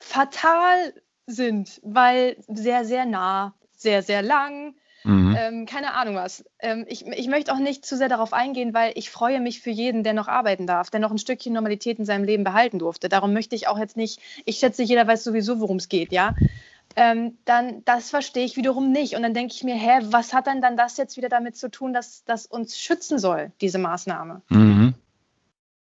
[0.00, 0.92] fatal
[1.24, 5.36] sind, weil sehr, sehr nah, sehr, sehr lang, mhm.
[5.38, 6.44] ähm, keine Ahnung was.
[6.58, 9.70] Ähm, ich, ich möchte auch nicht zu sehr darauf eingehen, weil ich freue mich für
[9.70, 13.08] jeden, der noch arbeiten darf, der noch ein Stückchen Normalität in seinem Leben behalten durfte.
[13.08, 16.34] Darum möchte ich auch jetzt nicht, ich schätze, jeder weiß sowieso, worum es geht, ja.
[16.96, 19.14] Ähm, dann das verstehe ich wiederum nicht.
[19.14, 21.70] Und dann denke ich mir, hä, was hat denn dann das jetzt wieder damit zu
[21.70, 24.42] tun, dass das uns schützen soll, diese Maßnahme?
[24.48, 24.94] Mhm.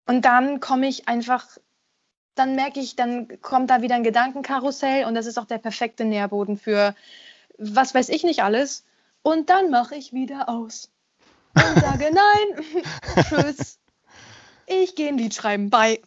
[0.07, 1.46] Und dann komme ich einfach
[2.36, 6.04] dann merke ich, dann kommt da wieder ein Gedankenkarussell und das ist auch der perfekte
[6.04, 6.94] Nährboden für
[7.59, 8.84] was weiß ich nicht alles.
[9.27, 10.89] Und dann mache ich wieder aus
[11.57, 12.85] und sage, nein,
[13.29, 13.81] tschüss,
[14.68, 16.01] ich gehe ein Lied schreiben, bye.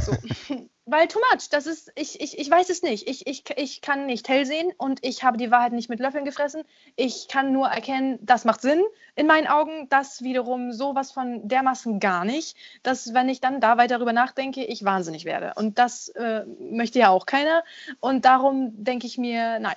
[0.00, 0.12] So.
[0.86, 3.08] Weil too much, das ist, ich, ich, ich weiß es nicht.
[3.08, 6.24] Ich, ich, ich kann nicht hell sehen und ich habe die Wahrheit nicht mit Löffeln
[6.24, 6.62] gefressen.
[6.94, 8.84] Ich kann nur erkennen, das macht Sinn
[9.16, 13.78] in meinen Augen, das wiederum sowas von dermaßen gar nicht, dass wenn ich dann da
[13.78, 15.54] weiter darüber nachdenke, ich wahnsinnig werde.
[15.56, 17.64] Und das äh, möchte ja auch keiner.
[17.98, 19.74] Und darum denke ich mir, nein.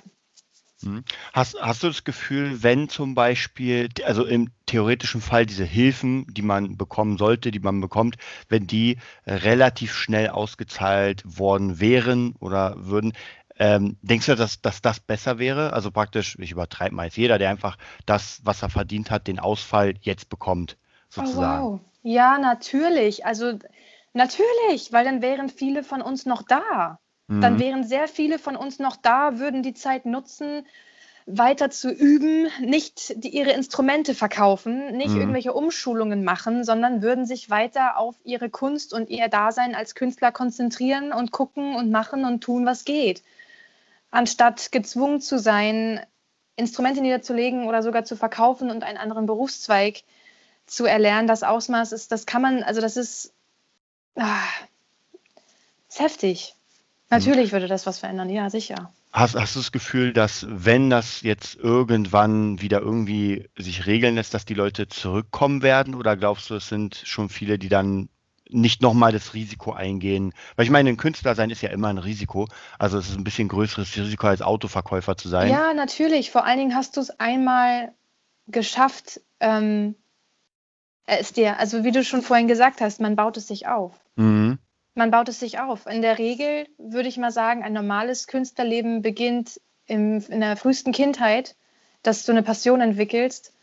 [1.34, 6.44] Hast, hast du das Gefühl, wenn zum Beispiel, also im theoretischen Fall diese Hilfen, die
[6.44, 8.18] man bekommen sollte, die man bekommt,
[8.48, 13.14] wenn die relativ schnell ausgezahlt worden wären oder würden,
[13.60, 15.74] ähm, denkst du, dass, dass das besser wäre?
[15.74, 19.40] Also praktisch, ich übertreibe mal jetzt, jeder, der einfach das, was er verdient hat, den
[19.40, 20.78] Ausfall jetzt bekommt,
[21.10, 21.66] sozusagen.
[21.66, 21.80] Oh, wow.
[22.04, 23.26] Ja, natürlich.
[23.26, 23.58] Also
[24.14, 27.00] natürlich, weil dann wären viele von uns noch da.
[27.28, 27.60] Dann mhm.
[27.60, 30.66] wären sehr viele von uns noch da, würden die Zeit nutzen,
[31.26, 35.20] weiter zu üben, nicht die, ihre Instrumente verkaufen, nicht mhm.
[35.20, 40.32] irgendwelche Umschulungen machen, sondern würden sich weiter auf ihre Kunst und ihr Dasein als Künstler
[40.32, 43.24] konzentrieren und gucken und machen und tun, was geht.
[44.10, 46.00] Anstatt gezwungen zu sein,
[46.56, 50.04] Instrumente niederzulegen oder sogar zu verkaufen und einen anderen Berufszweig
[50.66, 53.34] zu erlernen, das Ausmaß ist, das kann man, also das ist
[54.16, 54.44] ah,
[55.90, 56.56] ist heftig.
[57.10, 58.92] Natürlich würde das was verändern, ja, sicher.
[59.14, 64.34] Hast, hast du das Gefühl, dass wenn das jetzt irgendwann wieder irgendwie sich regeln lässt,
[64.34, 65.96] dass die Leute zurückkommen werden?
[65.96, 68.10] Oder glaubst du, es sind schon viele, die dann
[68.50, 70.34] nicht nochmal das Risiko eingehen?
[70.56, 72.48] Weil ich meine, ein Künstler sein ist ja immer ein Risiko.
[72.78, 75.50] Also es ist ein bisschen größeres Risiko als Autoverkäufer zu sein.
[75.50, 76.32] Ja, natürlich.
[76.32, 77.94] Vor allen Dingen hast du es einmal
[78.48, 79.96] geschafft, ähm,
[81.06, 83.96] es dir, also wie du schon vorhin gesagt hast, man baut es sich auf.
[84.18, 84.60] Mhm.
[84.98, 85.86] Man baut es sich auf.
[85.86, 90.92] In der Regel würde ich mal sagen, ein normales Künstlerleben beginnt im, in der frühesten
[90.92, 91.56] Kindheit,
[92.02, 93.54] dass du eine Passion entwickelst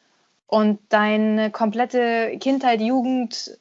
[0.47, 3.59] und deine komplette Kindheit, Jugend,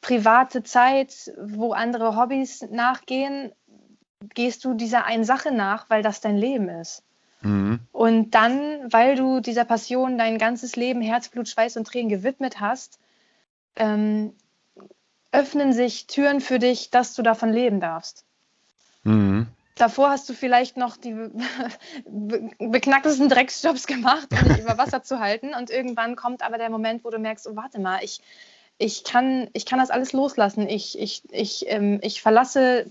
[0.00, 3.52] private Zeit, wo andere Hobbys nachgehen,
[4.34, 7.02] gehst du dieser einen Sache nach, weil das dein Leben ist.
[7.42, 7.80] Mhm.
[7.92, 12.98] Und dann, weil du dieser Passion dein ganzes Leben, Herzblut, Schweiß und Tränen gewidmet hast,
[13.76, 14.32] ähm,
[15.32, 18.24] öffnen sich Türen für dich, dass du davon leben darfst.
[19.02, 19.48] Mhm.
[19.76, 21.16] Davor hast du vielleicht noch die
[22.58, 25.54] beknacktesten Drecksjobs gemacht, um dich über Wasser zu halten.
[25.54, 28.20] Und irgendwann kommt aber der Moment, wo du merkst, oh, warte mal, ich,
[28.76, 30.68] ich, kann, ich kann das alles loslassen.
[30.68, 32.84] Ich, ich, ich, ähm, ich verlasse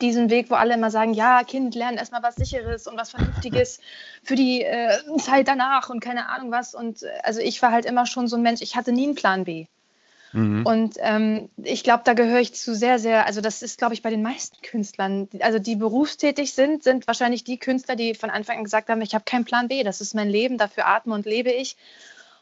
[0.00, 3.80] diesen Weg, wo alle immer sagen, ja, Kind, lernen erstmal was Sicheres und was Vernünftiges
[4.22, 6.74] für die äh, Zeit danach und keine Ahnung was.
[6.74, 9.14] Und äh, also ich war halt immer schon so ein Mensch, ich hatte nie einen
[9.14, 9.66] Plan B.
[10.32, 10.64] Mhm.
[10.64, 14.02] Und ähm, ich glaube, da gehöre ich zu sehr, sehr, also das ist, glaube ich,
[14.02, 18.58] bei den meisten Künstlern, also die berufstätig sind, sind wahrscheinlich die Künstler, die von Anfang
[18.58, 21.26] an gesagt haben, ich habe keinen Plan B, das ist mein Leben, dafür atme und
[21.26, 21.76] lebe ich.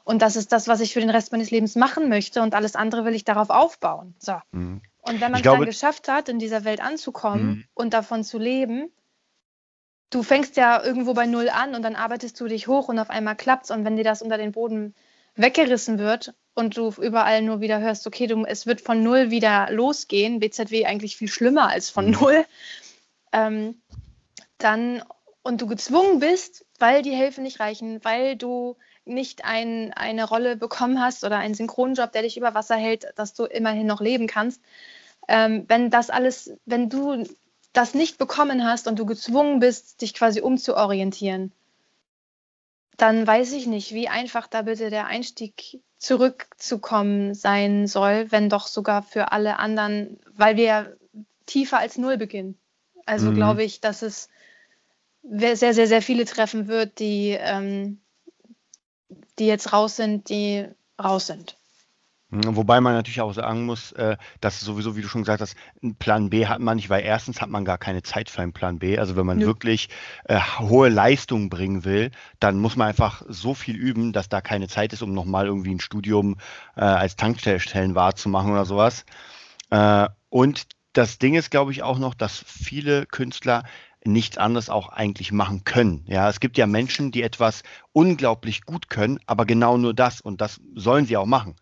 [0.05, 2.75] Und das ist das, was ich für den Rest meines Lebens machen möchte und alles
[2.75, 4.15] andere will ich darauf aufbauen.
[4.19, 4.35] So.
[4.53, 4.81] Mhm.
[5.03, 7.65] Und wenn man es dann geschafft hat, in dieser Welt anzukommen mhm.
[7.75, 8.91] und davon zu leben,
[10.11, 13.11] du fängst ja irgendwo bei Null an und dann arbeitest du dich hoch und auf
[13.11, 13.71] einmal klappt es.
[13.71, 14.95] Und wenn dir das unter den Boden
[15.37, 19.69] weggerissen wird und du überall nur wieder hörst, okay, du, es wird von Null wieder
[19.71, 22.13] losgehen, BZW eigentlich viel schlimmer als von mhm.
[22.13, 22.45] Null,
[23.33, 23.81] ähm,
[24.59, 25.03] dann
[25.43, 30.57] und du gezwungen bist, weil die Hilfe nicht reichen, weil du nicht ein, eine Rolle
[30.57, 34.27] bekommen hast oder einen Synchronjob, der dich über Wasser hält, dass du immerhin noch leben
[34.27, 34.61] kannst.
[35.29, 37.25] Ähm, wenn das alles, wenn du
[37.73, 41.53] das nicht bekommen hast und du gezwungen bist, dich quasi umzuorientieren,
[43.01, 48.67] dann weiß ich nicht, wie einfach da bitte der Einstieg zurückzukommen sein soll, wenn doch
[48.67, 50.97] sogar für alle anderen, weil wir
[51.47, 52.59] tiefer als Null beginnen.
[53.07, 53.35] Also mhm.
[53.35, 54.29] glaube ich, dass es
[55.23, 58.01] sehr, sehr, sehr viele treffen wird, die ähm,
[59.41, 60.67] die jetzt raus sind, die
[61.03, 61.57] raus sind.
[62.31, 65.57] Hm, wobei man natürlich auch sagen muss, äh, dass sowieso, wie du schon gesagt hast,
[65.83, 68.53] einen Plan B hat man nicht, weil erstens hat man gar keine Zeit für einen
[68.53, 68.99] Plan B.
[68.99, 69.47] Also wenn man Nö.
[69.47, 69.89] wirklich
[70.25, 74.69] äh, hohe Leistungen bringen will, dann muss man einfach so viel üben, dass da keine
[74.69, 76.37] Zeit ist, um nochmal irgendwie ein Studium
[76.77, 79.05] äh, als Tankstellen wahrzumachen oder sowas.
[79.71, 83.65] Äh, und das Ding ist, glaube ich, auch noch, dass viele Künstler
[84.05, 86.05] nichts anderes auch eigentlich machen können.
[86.07, 87.63] Ja, es gibt ja Menschen, die etwas
[87.93, 91.57] unglaublich gut können, aber genau nur das und das sollen sie auch machen.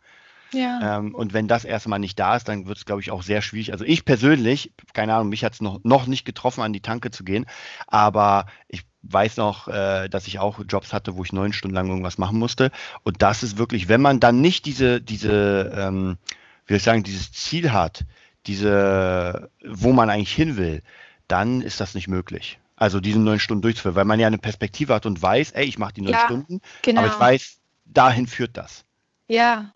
[0.53, 0.99] Ja.
[0.99, 3.43] Ähm, und wenn das erstmal nicht da ist, dann wird es, glaube ich, auch sehr
[3.43, 3.73] schwierig.
[3.73, 7.11] Also ich persönlich, keine Ahnung, mich hat es noch, noch nicht getroffen, an die Tanke
[7.11, 7.47] zu gehen,
[7.87, 11.89] aber ich weiß noch, äh, dass ich auch Jobs hatte, wo ich neun Stunden lang
[11.89, 12.71] irgendwas machen musste.
[13.05, 16.19] Und das ist wirklich, wenn man dann nicht diese, diese, ähm,
[16.67, 18.05] wie soll ich sagen, dieses Ziel hat,
[18.47, 20.83] diese, wo man eigentlich hin will,
[21.29, 22.59] dann ist das nicht möglich.
[22.77, 25.79] Also diese neun Stunden durchzuführen, weil man ja eine Perspektive hat und weiß, ey, ich
[25.79, 27.03] mache die neun ja, Stunden, genau.
[27.03, 28.85] aber ich weiß, dahin führt das.
[29.27, 29.73] Ja,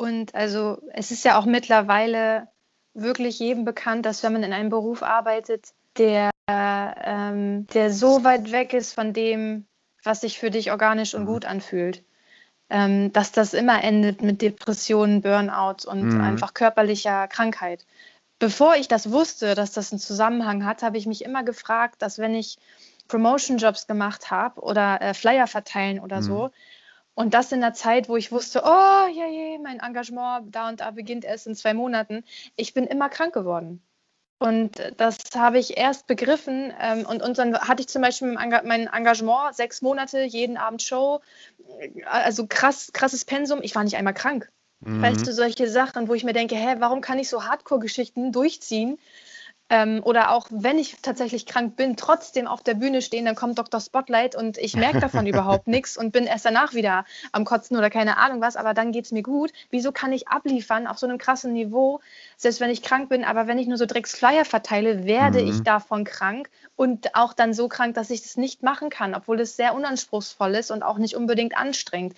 [0.00, 2.48] und also es ist ja auch mittlerweile
[2.94, 8.52] wirklich jedem bekannt, dass wenn man in einem Beruf arbeitet, der, ähm, der so weit
[8.52, 9.66] weg ist von dem,
[10.02, 11.26] was sich für dich organisch und mhm.
[11.26, 12.02] gut anfühlt,
[12.68, 16.20] ähm, dass das immer endet mit Depressionen, Burnout und mhm.
[16.20, 17.84] einfach körperlicher Krankheit
[18.40, 22.18] bevor ich das wusste, dass das einen Zusammenhang hat, habe ich mich immer gefragt, dass
[22.18, 22.58] wenn ich
[23.06, 26.22] Promotion-Jobs gemacht habe oder äh, Flyer verteilen oder mhm.
[26.22, 26.50] so,
[27.14, 30.80] und das in der Zeit, wo ich wusste, oh, ja, je, mein Engagement da und
[30.80, 32.24] da beginnt erst in zwei Monaten,
[32.56, 33.82] ich bin immer krank geworden.
[34.38, 36.72] Und das habe ich erst begriffen.
[36.80, 41.20] Ähm, und, und dann hatte ich zum Beispiel mein Engagement, sechs Monate, jeden Abend Show,
[42.06, 43.60] also krass, krasses Pensum.
[43.62, 44.50] Ich war nicht einmal krank.
[44.80, 45.02] Mhm.
[45.02, 48.98] Weißt du, solche Sachen, wo ich mir denke, hä, warum kann ich so Hardcore-Geschichten durchziehen?
[49.72, 53.56] Ähm, oder auch wenn ich tatsächlich krank bin, trotzdem auf der Bühne stehen, dann kommt
[53.56, 53.80] Dr.
[53.80, 57.88] Spotlight und ich merke davon überhaupt nichts und bin erst danach wieder am Kotzen oder
[57.88, 59.52] keine Ahnung was, aber dann geht es mir gut.
[59.70, 62.00] Wieso kann ich abliefern auf so einem krassen Niveau,
[62.36, 65.50] selbst wenn ich krank bin, aber wenn ich nur so Drecksflyer verteile, werde mhm.
[65.50, 69.38] ich davon krank und auch dann so krank, dass ich das nicht machen kann, obwohl
[69.38, 72.16] es sehr unanspruchsvoll ist und auch nicht unbedingt anstrengend.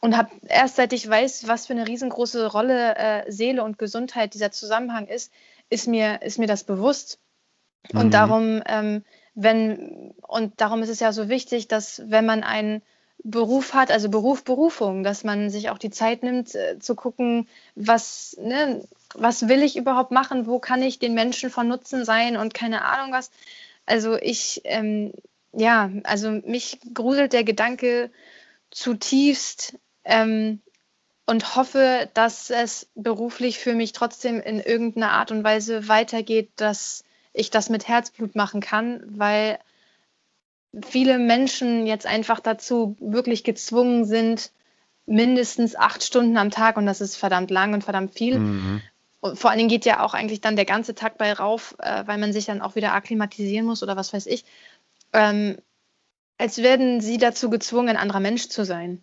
[0.00, 4.32] und habe erst seit ich weiß, was für eine riesengroße Rolle äh, Seele und Gesundheit
[4.32, 5.30] dieser Zusammenhang ist,
[5.70, 7.18] ist mir, ist mir das bewusst.
[7.92, 8.10] Und mhm.
[8.10, 9.04] darum, ähm,
[9.34, 12.82] wenn, und darum ist es ja so wichtig, dass wenn man einen
[13.24, 17.48] Beruf hat, also Beruf, Berufung, dass man sich auch die Zeit nimmt, äh, zu gucken,
[17.74, 22.36] was, ne, was will ich überhaupt machen, wo kann ich den Menschen von Nutzen sein
[22.36, 23.30] und keine Ahnung was.
[23.86, 25.12] Also ich, ähm,
[25.52, 28.10] ja, also mich gruselt der Gedanke
[28.70, 30.60] zutiefst ähm,
[31.28, 37.04] und hoffe, dass es beruflich für mich trotzdem in irgendeiner Art und Weise weitergeht, dass
[37.34, 39.58] ich das mit Herzblut machen kann, weil
[40.82, 44.52] viele Menschen jetzt einfach dazu wirklich gezwungen sind,
[45.04, 48.38] mindestens acht Stunden am Tag, und das ist verdammt lang und verdammt viel.
[48.38, 48.80] Mhm.
[49.20, 52.06] Und vor allen Dingen geht ja auch eigentlich dann der ganze Tag bei rauf, äh,
[52.06, 54.46] weil man sich dann auch wieder akklimatisieren muss oder was weiß ich.
[55.12, 55.58] Ähm,
[56.38, 59.02] als werden sie dazu gezwungen, ein anderer Mensch zu sein.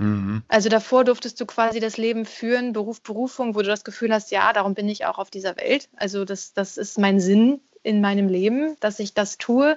[0.00, 0.42] Mhm.
[0.48, 4.30] Also davor durftest du quasi das Leben führen, Beruf, Berufung, wo du das Gefühl hast,
[4.30, 5.88] ja, darum bin ich auch auf dieser Welt.
[5.96, 9.76] Also das, das ist mein Sinn in meinem Leben, dass ich das tue.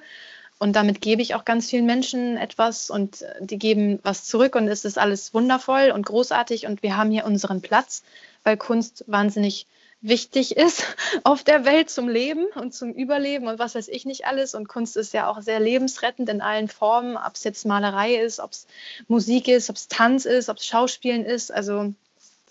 [0.59, 4.55] Und damit gebe ich auch ganz vielen Menschen etwas und äh, die geben was zurück
[4.55, 8.03] und es ist alles wundervoll und großartig und wir haben hier unseren Platz,
[8.43, 9.67] weil Kunst wahnsinnig
[10.03, 10.85] wichtig ist
[11.23, 14.53] auf der Welt zum Leben und zum Überleben und was weiß ich nicht alles.
[14.53, 18.39] Und Kunst ist ja auch sehr lebensrettend in allen Formen, ob es jetzt Malerei ist,
[18.39, 18.67] ob es
[19.07, 21.51] Musik ist, ob es Tanz ist, ob es Schauspielen ist.
[21.51, 21.93] Also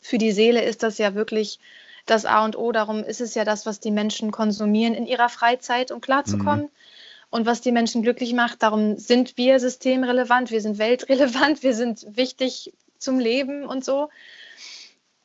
[0.01, 1.61] für die Seele ist das ja wirklich
[2.07, 2.73] das A und O.
[2.73, 6.65] Darum ist es ja das, was die Menschen konsumieren in ihrer Freizeit, um klarzukommen.
[6.65, 6.71] Mhm.
[7.31, 12.05] Und was die Menschen glücklich macht, darum sind wir systemrelevant, wir sind weltrelevant, wir sind
[12.11, 14.11] wichtig zum Leben und so.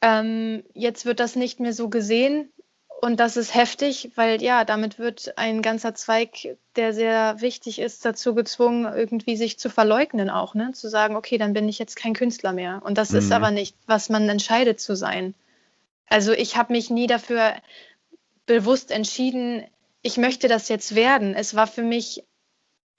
[0.02, 2.52] Ähm, jetzt wird das nicht mehr so gesehen
[3.00, 8.04] und das ist heftig, weil ja, damit wird ein ganzer Zweig, der sehr wichtig ist,
[8.06, 10.72] dazu gezwungen, irgendwie sich zu verleugnen auch, ne?
[10.74, 12.82] zu sagen, okay, dann bin ich jetzt kein Künstler mehr.
[12.84, 13.20] Und das mhm.
[13.20, 15.36] ist aber nicht, was man entscheidet zu sein.
[16.08, 17.54] Also ich habe mich nie dafür
[18.48, 19.64] bewusst entschieden,
[20.02, 21.36] ich möchte das jetzt werden.
[21.36, 22.24] Es war für mich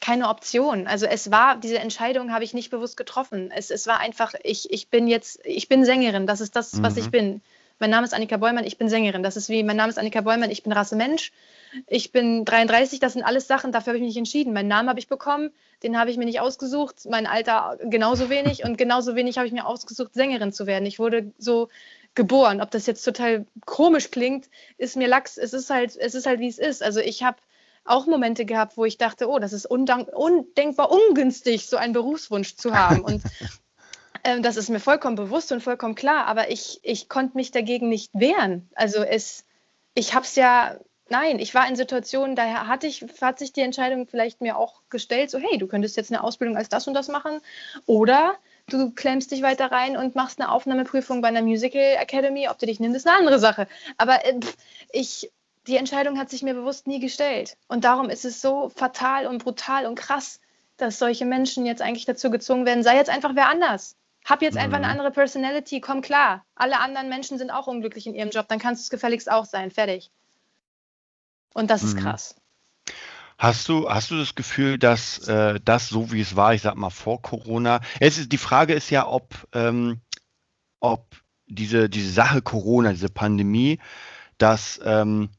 [0.01, 0.87] keine Option.
[0.87, 3.51] Also es war, diese Entscheidung habe ich nicht bewusst getroffen.
[3.55, 6.83] Es, es war einfach, ich, ich bin jetzt, ich bin Sängerin, das ist das, mhm.
[6.83, 7.11] was ich mhm.
[7.11, 7.41] bin.
[7.81, 9.23] Mein Name ist Annika Bäumann, ich bin Sängerin.
[9.23, 11.33] Das ist wie, mein Name ist Annika Bäumann, ich bin Rasse Mensch.
[11.87, 14.53] Ich bin 33, das sind alles Sachen, dafür habe ich mich entschieden.
[14.53, 15.51] Meinen Namen habe ich bekommen,
[15.83, 19.53] den habe ich mir nicht ausgesucht, mein Alter genauso wenig und genauso wenig habe ich
[19.53, 20.87] mir ausgesucht, Sängerin zu werden.
[20.87, 21.69] Ich wurde so
[22.15, 22.61] geboren.
[22.61, 25.37] Ob das jetzt total komisch klingt, ist mir Lachs.
[25.39, 26.83] Es ist halt, es ist halt, wie es ist.
[26.83, 27.37] Also ich habe
[27.85, 32.75] auch Momente gehabt, wo ich dachte, oh, das ist undenkbar ungünstig, so einen Berufswunsch zu
[32.75, 33.01] haben.
[33.01, 33.23] Und
[34.25, 37.89] ähm, das ist mir vollkommen bewusst und vollkommen klar, aber ich, ich konnte mich dagegen
[37.89, 38.69] nicht wehren.
[38.75, 39.45] Also es,
[39.95, 43.63] ich habe es ja, nein, ich war in Situationen, daher hatte ich, hat sich die
[43.63, 46.95] Entscheidung vielleicht mir auch gestellt, so hey, du könntest jetzt eine Ausbildung als das und
[46.95, 47.41] das machen
[47.87, 48.37] oder
[48.69, 52.67] du klemmst dich weiter rein und machst eine Aufnahmeprüfung bei einer Musical Academy, ob du
[52.67, 53.67] dich nimmst, ist eine andere Sache.
[53.97, 54.39] Aber äh,
[54.93, 55.31] ich,
[55.69, 57.57] die Entscheidung hat sich mir bewusst nie gestellt.
[57.69, 60.41] Und darum ist es so fatal und brutal und krass,
[60.79, 63.97] dass solche Menschen jetzt eigentlich dazu gezwungen werden, sei jetzt einfach wer anders.
[64.25, 64.61] Hab jetzt mhm.
[64.61, 64.93] einfach eine mhm.
[64.93, 66.45] andere Personality, komm klar.
[66.55, 69.45] Alle anderen Menschen sind auch unglücklich in ihrem Job, dann kannst du es gefälligst auch
[69.45, 70.11] sein, fertig.
[71.55, 71.89] Und das mhm.
[71.89, 72.37] ist krass.
[73.37, 76.75] Hast du, hast du das Gefühl, dass äh, das so wie es war, ich sag
[76.75, 80.01] mal vor Corona, es ist, die Frage ist ja, ob, ähm,
[80.81, 81.05] ob
[81.47, 83.79] diese, diese Sache Corona, diese Pandemie,
[84.39, 85.31] dass ähm,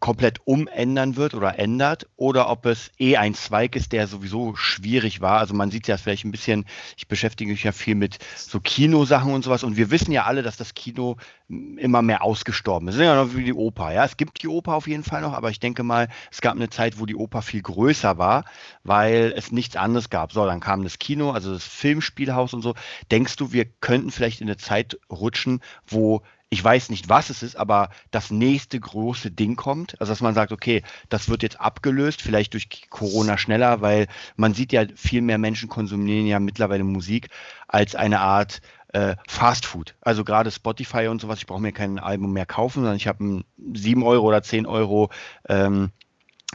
[0.00, 5.20] komplett umändern wird oder ändert oder ob es eh ein Zweig ist, der sowieso schwierig
[5.20, 5.38] war.
[5.38, 6.64] Also man sieht ja vielleicht ein bisschen,
[6.96, 10.42] ich beschäftige mich ja viel mit so Kinosachen und sowas und wir wissen ja alle,
[10.42, 11.16] dass das Kino
[11.48, 12.94] immer mehr ausgestorben ist.
[12.94, 14.04] Es ist ja noch wie die Oper, ja.
[14.04, 16.70] Es gibt die Oper auf jeden Fall noch, aber ich denke mal, es gab eine
[16.70, 18.44] Zeit, wo die Oper viel größer war,
[18.84, 20.32] weil es nichts anderes gab.
[20.32, 22.74] So, dann kam das Kino, also das Filmspielhaus und so.
[23.10, 26.22] Denkst du, wir könnten vielleicht in eine Zeit rutschen, wo
[26.52, 29.98] ich weiß nicht, was es ist, aber das nächste große Ding kommt.
[29.98, 34.52] Also dass man sagt, okay, das wird jetzt abgelöst, vielleicht durch Corona schneller, weil man
[34.52, 37.30] sieht ja, viel mehr Menschen konsumieren ja mittlerweile Musik
[37.68, 39.94] als eine Art äh, Fast Food.
[40.02, 43.24] Also gerade Spotify und sowas, ich brauche mir kein Album mehr kaufen, sondern ich habe
[43.24, 45.08] einen 7 Euro oder 10 Euro
[45.48, 45.90] ähm,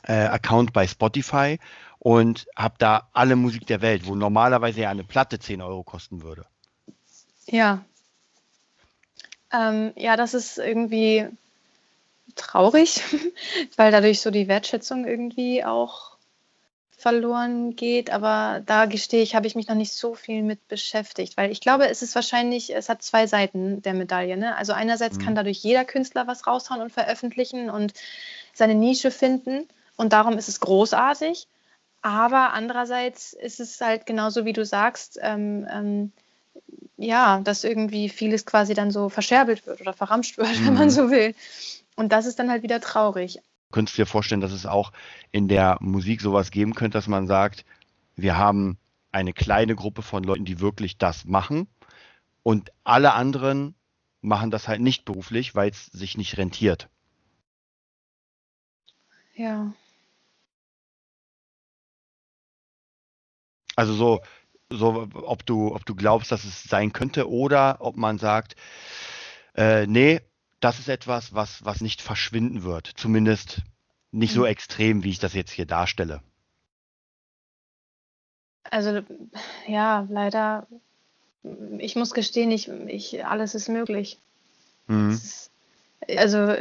[0.04, 1.58] äh, Account bei Spotify
[1.98, 6.22] und habe da alle Musik der Welt, wo normalerweise ja eine Platte 10 Euro kosten
[6.22, 6.45] würde.
[7.48, 7.84] Ja,
[9.52, 11.28] ähm, ja, das ist irgendwie
[12.36, 13.02] traurig,
[13.76, 16.18] weil dadurch so die Wertschätzung irgendwie auch
[16.98, 18.10] verloren geht.
[18.10, 21.62] Aber da gestehe ich, habe ich mich noch nicht so viel mit beschäftigt, weil ich
[21.62, 24.36] glaube, es ist wahrscheinlich, es hat zwei Seiten der Medaille.
[24.36, 24.56] Ne?
[24.56, 25.22] Also einerseits mhm.
[25.24, 27.93] kann dadurch jeder Künstler was raushauen und veröffentlichen und
[28.54, 31.48] seine Nische finden und darum ist es großartig.
[32.02, 36.12] Aber andererseits ist es halt genauso, wie du sagst, ähm, ähm,
[36.98, 40.66] ja, dass irgendwie vieles quasi dann so verscherbelt wird oder verramscht wird, mhm.
[40.66, 40.91] wenn man mhm.
[40.91, 41.34] so will.
[41.95, 43.39] Und das ist dann halt wieder traurig.
[43.72, 44.91] Könntest du dir vorstellen, dass es auch
[45.32, 47.66] in der Musik sowas geben könnte, dass man sagt,
[48.16, 48.78] wir haben
[49.12, 51.68] eine kleine Gruppe von Leuten, die wirklich das machen
[52.43, 53.76] und alle anderen
[54.22, 56.89] machen das halt nicht beruflich, weil es sich nicht rentiert.
[59.36, 59.74] Ja.
[63.76, 64.22] Also so,
[64.70, 68.55] so ob du, ob du glaubst, dass es sein könnte oder ob man sagt,
[69.55, 70.22] äh, nee,
[70.59, 72.91] das ist etwas, was, was nicht verschwinden wird.
[72.95, 73.61] Zumindest
[74.11, 74.47] nicht so mhm.
[74.47, 76.22] extrem, wie ich das jetzt hier darstelle.
[78.70, 79.01] Also
[79.68, 80.68] ja, leider,
[81.78, 84.18] ich muss gestehen, ich, ich, alles ist möglich.
[84.88, 85.11] Mhm.
[85.11, 85.51] Ist,
[86.18, 86.55] also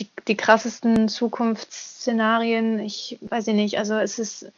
[0.00, 4.50] die, die krassesten Zukunftsszenarien, ich weiß nicht, also es ist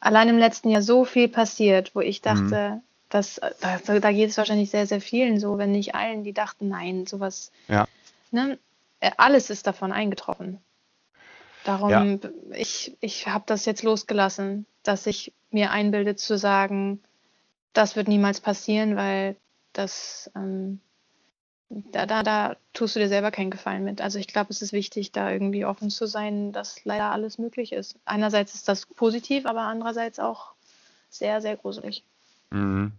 [0.00, 2.82] allein im letzten Jahr so viel passiert, wo ich dachte, mhm.
[3.08, 6.68] dass, da, da geht es wahrscheinlich sehr, sehr vielen so, wenn nicht allen, die dachten,
[6.68, 7.50] nein, sowas.
[7.68, 7.86] Ja.
[8.30, 8.58] Ne,
[9.00, 10.58] äh, alles ist davon eingetroffen.
[11.64, 12.18] Darum, ja.
[12.54, 17.02] ich, ich habe das jetzt losgelassen, dass ich mir einbilde zu sagen,
[17.72, 19.36] das wird niemals passieren, weil
[19.72, 20.80] das ähm,
[21.70, 24.00] da, da, da tust du dir selber keinen Gefallen mit.
[24.00, 27.72] Also ich glaube, es ist wichtig, da irgendwie offen zu sein, dass leider alles möglich
[27.72, 27.98] ist.
[28.04, 30.52] Einerseits ist das positiv, aber andererseits auch
[31.10, 32.04] sehr, sehr gruselig.
[32.50, 32.92] Mhm.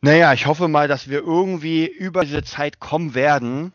[0.00, 3.72] Naja, ich hoffe mal, dass wir irgendwie über diese Zeit kommen werden.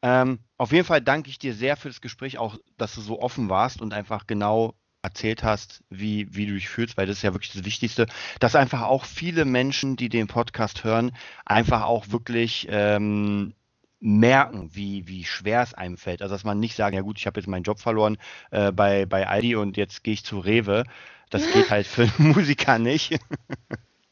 [0.00, 3.20] Ähm, auf jeden Fall danke ich dir sehr für das Gespräch, auch dass du so
[3.20, 7.22] offen warst und einfach genau erzählt hast, wie, wie du dich fühlst, weil das ist
[7.22, 8.06] ja wirklich das Wichtigste,
[8.38, 11.12] dass einfach auch viele Menschen, die den Podcast hören,
[11.44, 13.54] einfach auch wirklich ähm,
[13.98, 16.22] merken, wie, wie schwer es einem fällt.
[16.22, 18.16] Also dass man nicht sagen, ja gut, ich habe jetzt meinen Job verloren
[18.50, 20.84] äh, bei, bei Aldi und jetzt gehe ich zu Rewe.
[21.30, 23.18] Das geht halt für einen Musiker nicht.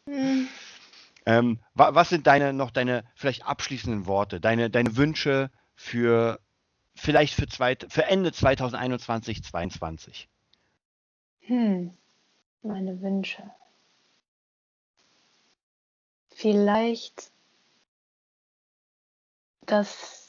[0.07, 0.49] Mhm.
[1.26, 6.41] ähm, was sind deine noch deine vielleicht abschließenden Worte, deine, deine Wünsche für
[6.97, 10.28] vielleicht für, zweit, für Ende 2021, 2022?
[11.43, 11.93] Hm,
[12.62, 13.43] meine Wünsche.
[16.30, 17.30] Vielleicht,
[19.66, 20.26] dass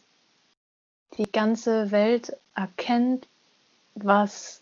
[1.18, 3.28] die ganze Welt erkennt,
[3.96, 4.62] was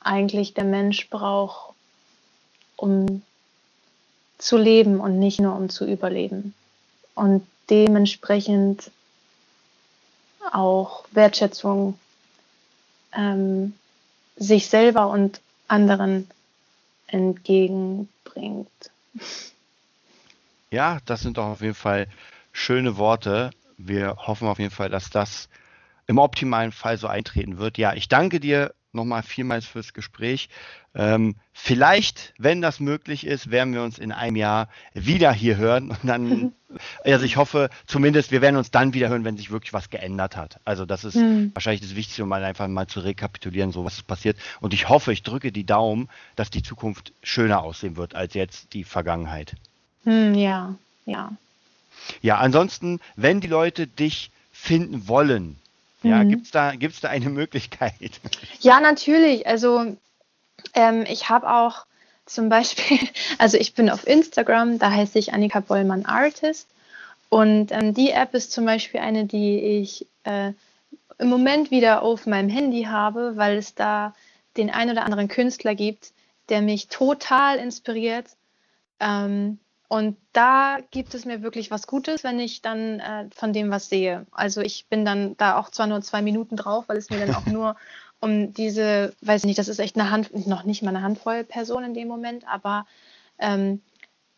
[0.00, 1.74] eigentlich der Mensch braucht,
[2.76, 3.22] um
[4.38, 6.54] zu leben und nicht nur um zu überleben.
[7.14, 8.90] Und dementsprechend
[10.52, 11.98] auch Wertschätzung
[13.12, 13.74] ähm,
[14.36, 16.28] sich selber und anderen
[17.06, 18.68] entgegenbringt.
[20.70, 22.08] Ja, das sind doch auf jeden Fall
[22.52, 23.50] schöne Worte.
[23.78, 25.48] Wir hoffen auf jeden Fall, dass das
[26.06, 27.78] im optimalen Fall so eintreten wird.
[27.78, 30.48] Ja, ich danke dir nochmal vielmals fürs Gespräch.
[30.94, 35.90] Ähm, vielleicht, wenn das möglich ist, werden wir uns in einem Jahr wieder hier hören.
[35.90, 36.52] Und dann,
[37.04, 40.36] also ich hoffe zumindest, wir werden uns dann wieder hören, wenn sich wirklich was geändert
[40.36, 40.60] hat.
[40.64, 41.50] Also das ist mhm.
[41.54, 44.38] wahrscheinlich das Wichtigste, um mal einfach mal zu rekapitulieren, so was ist passiert.
[44.60, 48.72] Und ich hoffe, ich drücke die Daumen, dass die Zukunft schöner aussehen wird als jetzt
[48.72, 49.54] die Vergangenheit.
[50.04, 50.74] Mhm, ja,
[51.06, 51.32] ja.
[52.22, 55.58] Ja, ansonsten, wenn die Leute dich finden wollen,
[56.02, 56.30] ja, mhm.
[56.30, 58.20] gibt es da, gibt's da eine Möglichkeit?
[58.60, 59.46] Ja, natürlich.
[59.46, 59.96] Also
[60.74, 61.86] ähm, ich habe auch
[62.26, 62.98] zum Beispiel,
[63.38, 66.68] also ich bin auf Instagram, da heiße ich Annika Bollmann Artist.
[67.30, 70.52] Und ähm, die App ist zum Beispiel eine, die ich äh,
[71.18, 74.14] im Moment wieder auf meinem Handy habe, weil es da
[74.56, 76.12] den ein oder anderen Künstler gibt,
[76.48, 78.26] der mich total inspiriert.
[79.00, 79.58] Ähm,
[79.88, 83.88] und da gibt es mir wirklich was Gutes, wenn ich dann äh, von dem was
[83.88, 84.26] sehe.
[84.32, 87.34] Also ich bin dann da auch zwar nur zwei Minuten drauf, weil es mir dann
[87.34, 87.76] auch nur
[88.20, 91.44] um diese, weiß ich nicht, das ist echt eine Hand, noch nicht mal eine Handvoll
[91.44, 92.86] Personen in dem Moment, aber
[93.38, 93.80] ähm,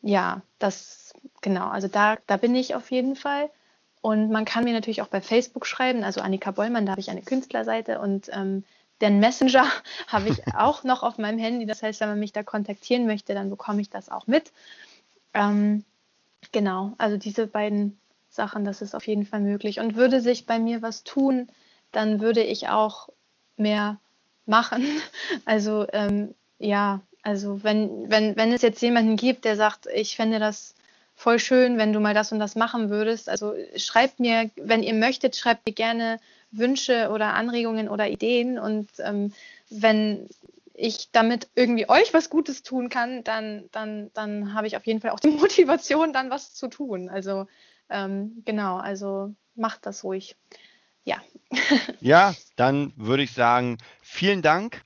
[0.02, 3.50] ja, das, genau, also da, da bin ich auf jeden Fall.
[4.02, 7.10] Und man kann mir natürlich auch bei Facebook schreiben, also Annika Bollmann, da habe ich
[7.10, 8.64] eine Künstlerseite und ähm,
[9.00, 9.66] den Messenger
[10.06, 11.66] habe ich auch noch auf meinem Handy.
[11.66, 14.52] Das heißt, wenn man mich da kontaktieren möchte, dann bekomme ich das auch mit.
[15.34, 15.84] Ähm,
[16.52, 19.80] genau, also diese beiden Sachen, das ist auf jeden Fall möglich.
[19.80, 21.48] Und würde sich bei mir was tun,
[21.92, 23.08] dann würde ich auch
[23.56, 23.98] mehr
[24.46, 24.84] machen.
[25.44, 30.38] Also ähm, ja, also wenn, wenn, wenn es jetzt jemanden gibt, der sagt, ich fände
[30.38, 30.74] das
[31.14, 33.28] voll schön, wenn du mal das und das machen würdest.
[33.28, 36.18] Also schreibt mir, wenn ihr möchtet, schreibt mir gerne
[36.50, 38.58] Wünsche oder Anregungen oder Ideen.
[38.58, 39.32] Und ähm,
[39.68, 40.28] wenn
[40.80, 45.00] ich damit irgendwie euch was Gutes tun kann, dann, dann, dann habe ich auf jeden
[45.00, 47.08] Fall auch die Motivation, dann was zu tun.
[47.08, 47.46] Also
[47.88, 50.36] ähm, genau, also macht das ruhig.
[51.04, 51.18] Ja.
[52.00, 54.84] ja, dann würde ich sagen, vielen Dank.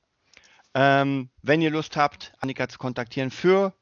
[0.74, 3.72] Ähm, wenn ihr Lust habt, Annika zu kontaktieren für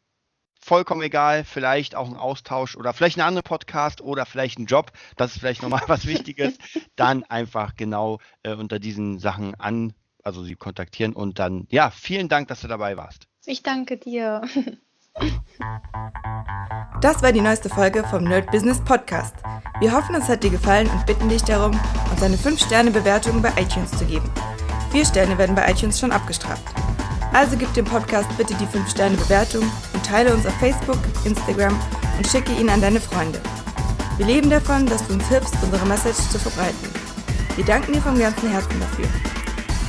[0.62, 4.92] vollkommen egal, vielleicht auch ein Austausch oder vielleicht ein anderer Podcast oder vielleicht ein Job,
[5.16, 6.56] das ist vielleicht nochmal was Wichtiges,
[6.96, 9.92] dann einfach genau äh, unter diesen Sachen an,
[10.22, 13.26] also sie kontaktieren und dann, ja, vielen Dank, dass du dabei warst.
[13.44, 14.42] Ich danke dir.
[17.02, 19.34] Das war die neueste Folge vom Nerd Business Podcast.
[19.80, 21.78] Wir hoffen, es hat dir gefallen und bitten dich darum,
[22.10, 24.30] uns eine 5-Sterne-Bewertung bei iTunes zu geben.
[24.90, 26.62] Vier Sterne werden bei iTunes schon abgestraft.
[27.32, 29.62] Also gib dem Podcast bitte die 5-Sterne-Bewertung
[29.92, 31.78] und teile uns auf Facebook, Instagram
[32.16, 33.40] und schicke ihn an deine Freunde.
[34.16, 36.88] Wir leben davon, dass du uns hilfst, unsere Message zu verbreiten.
[37.56, 39.41] Wir danken dir vom ganzen Herzen dafür.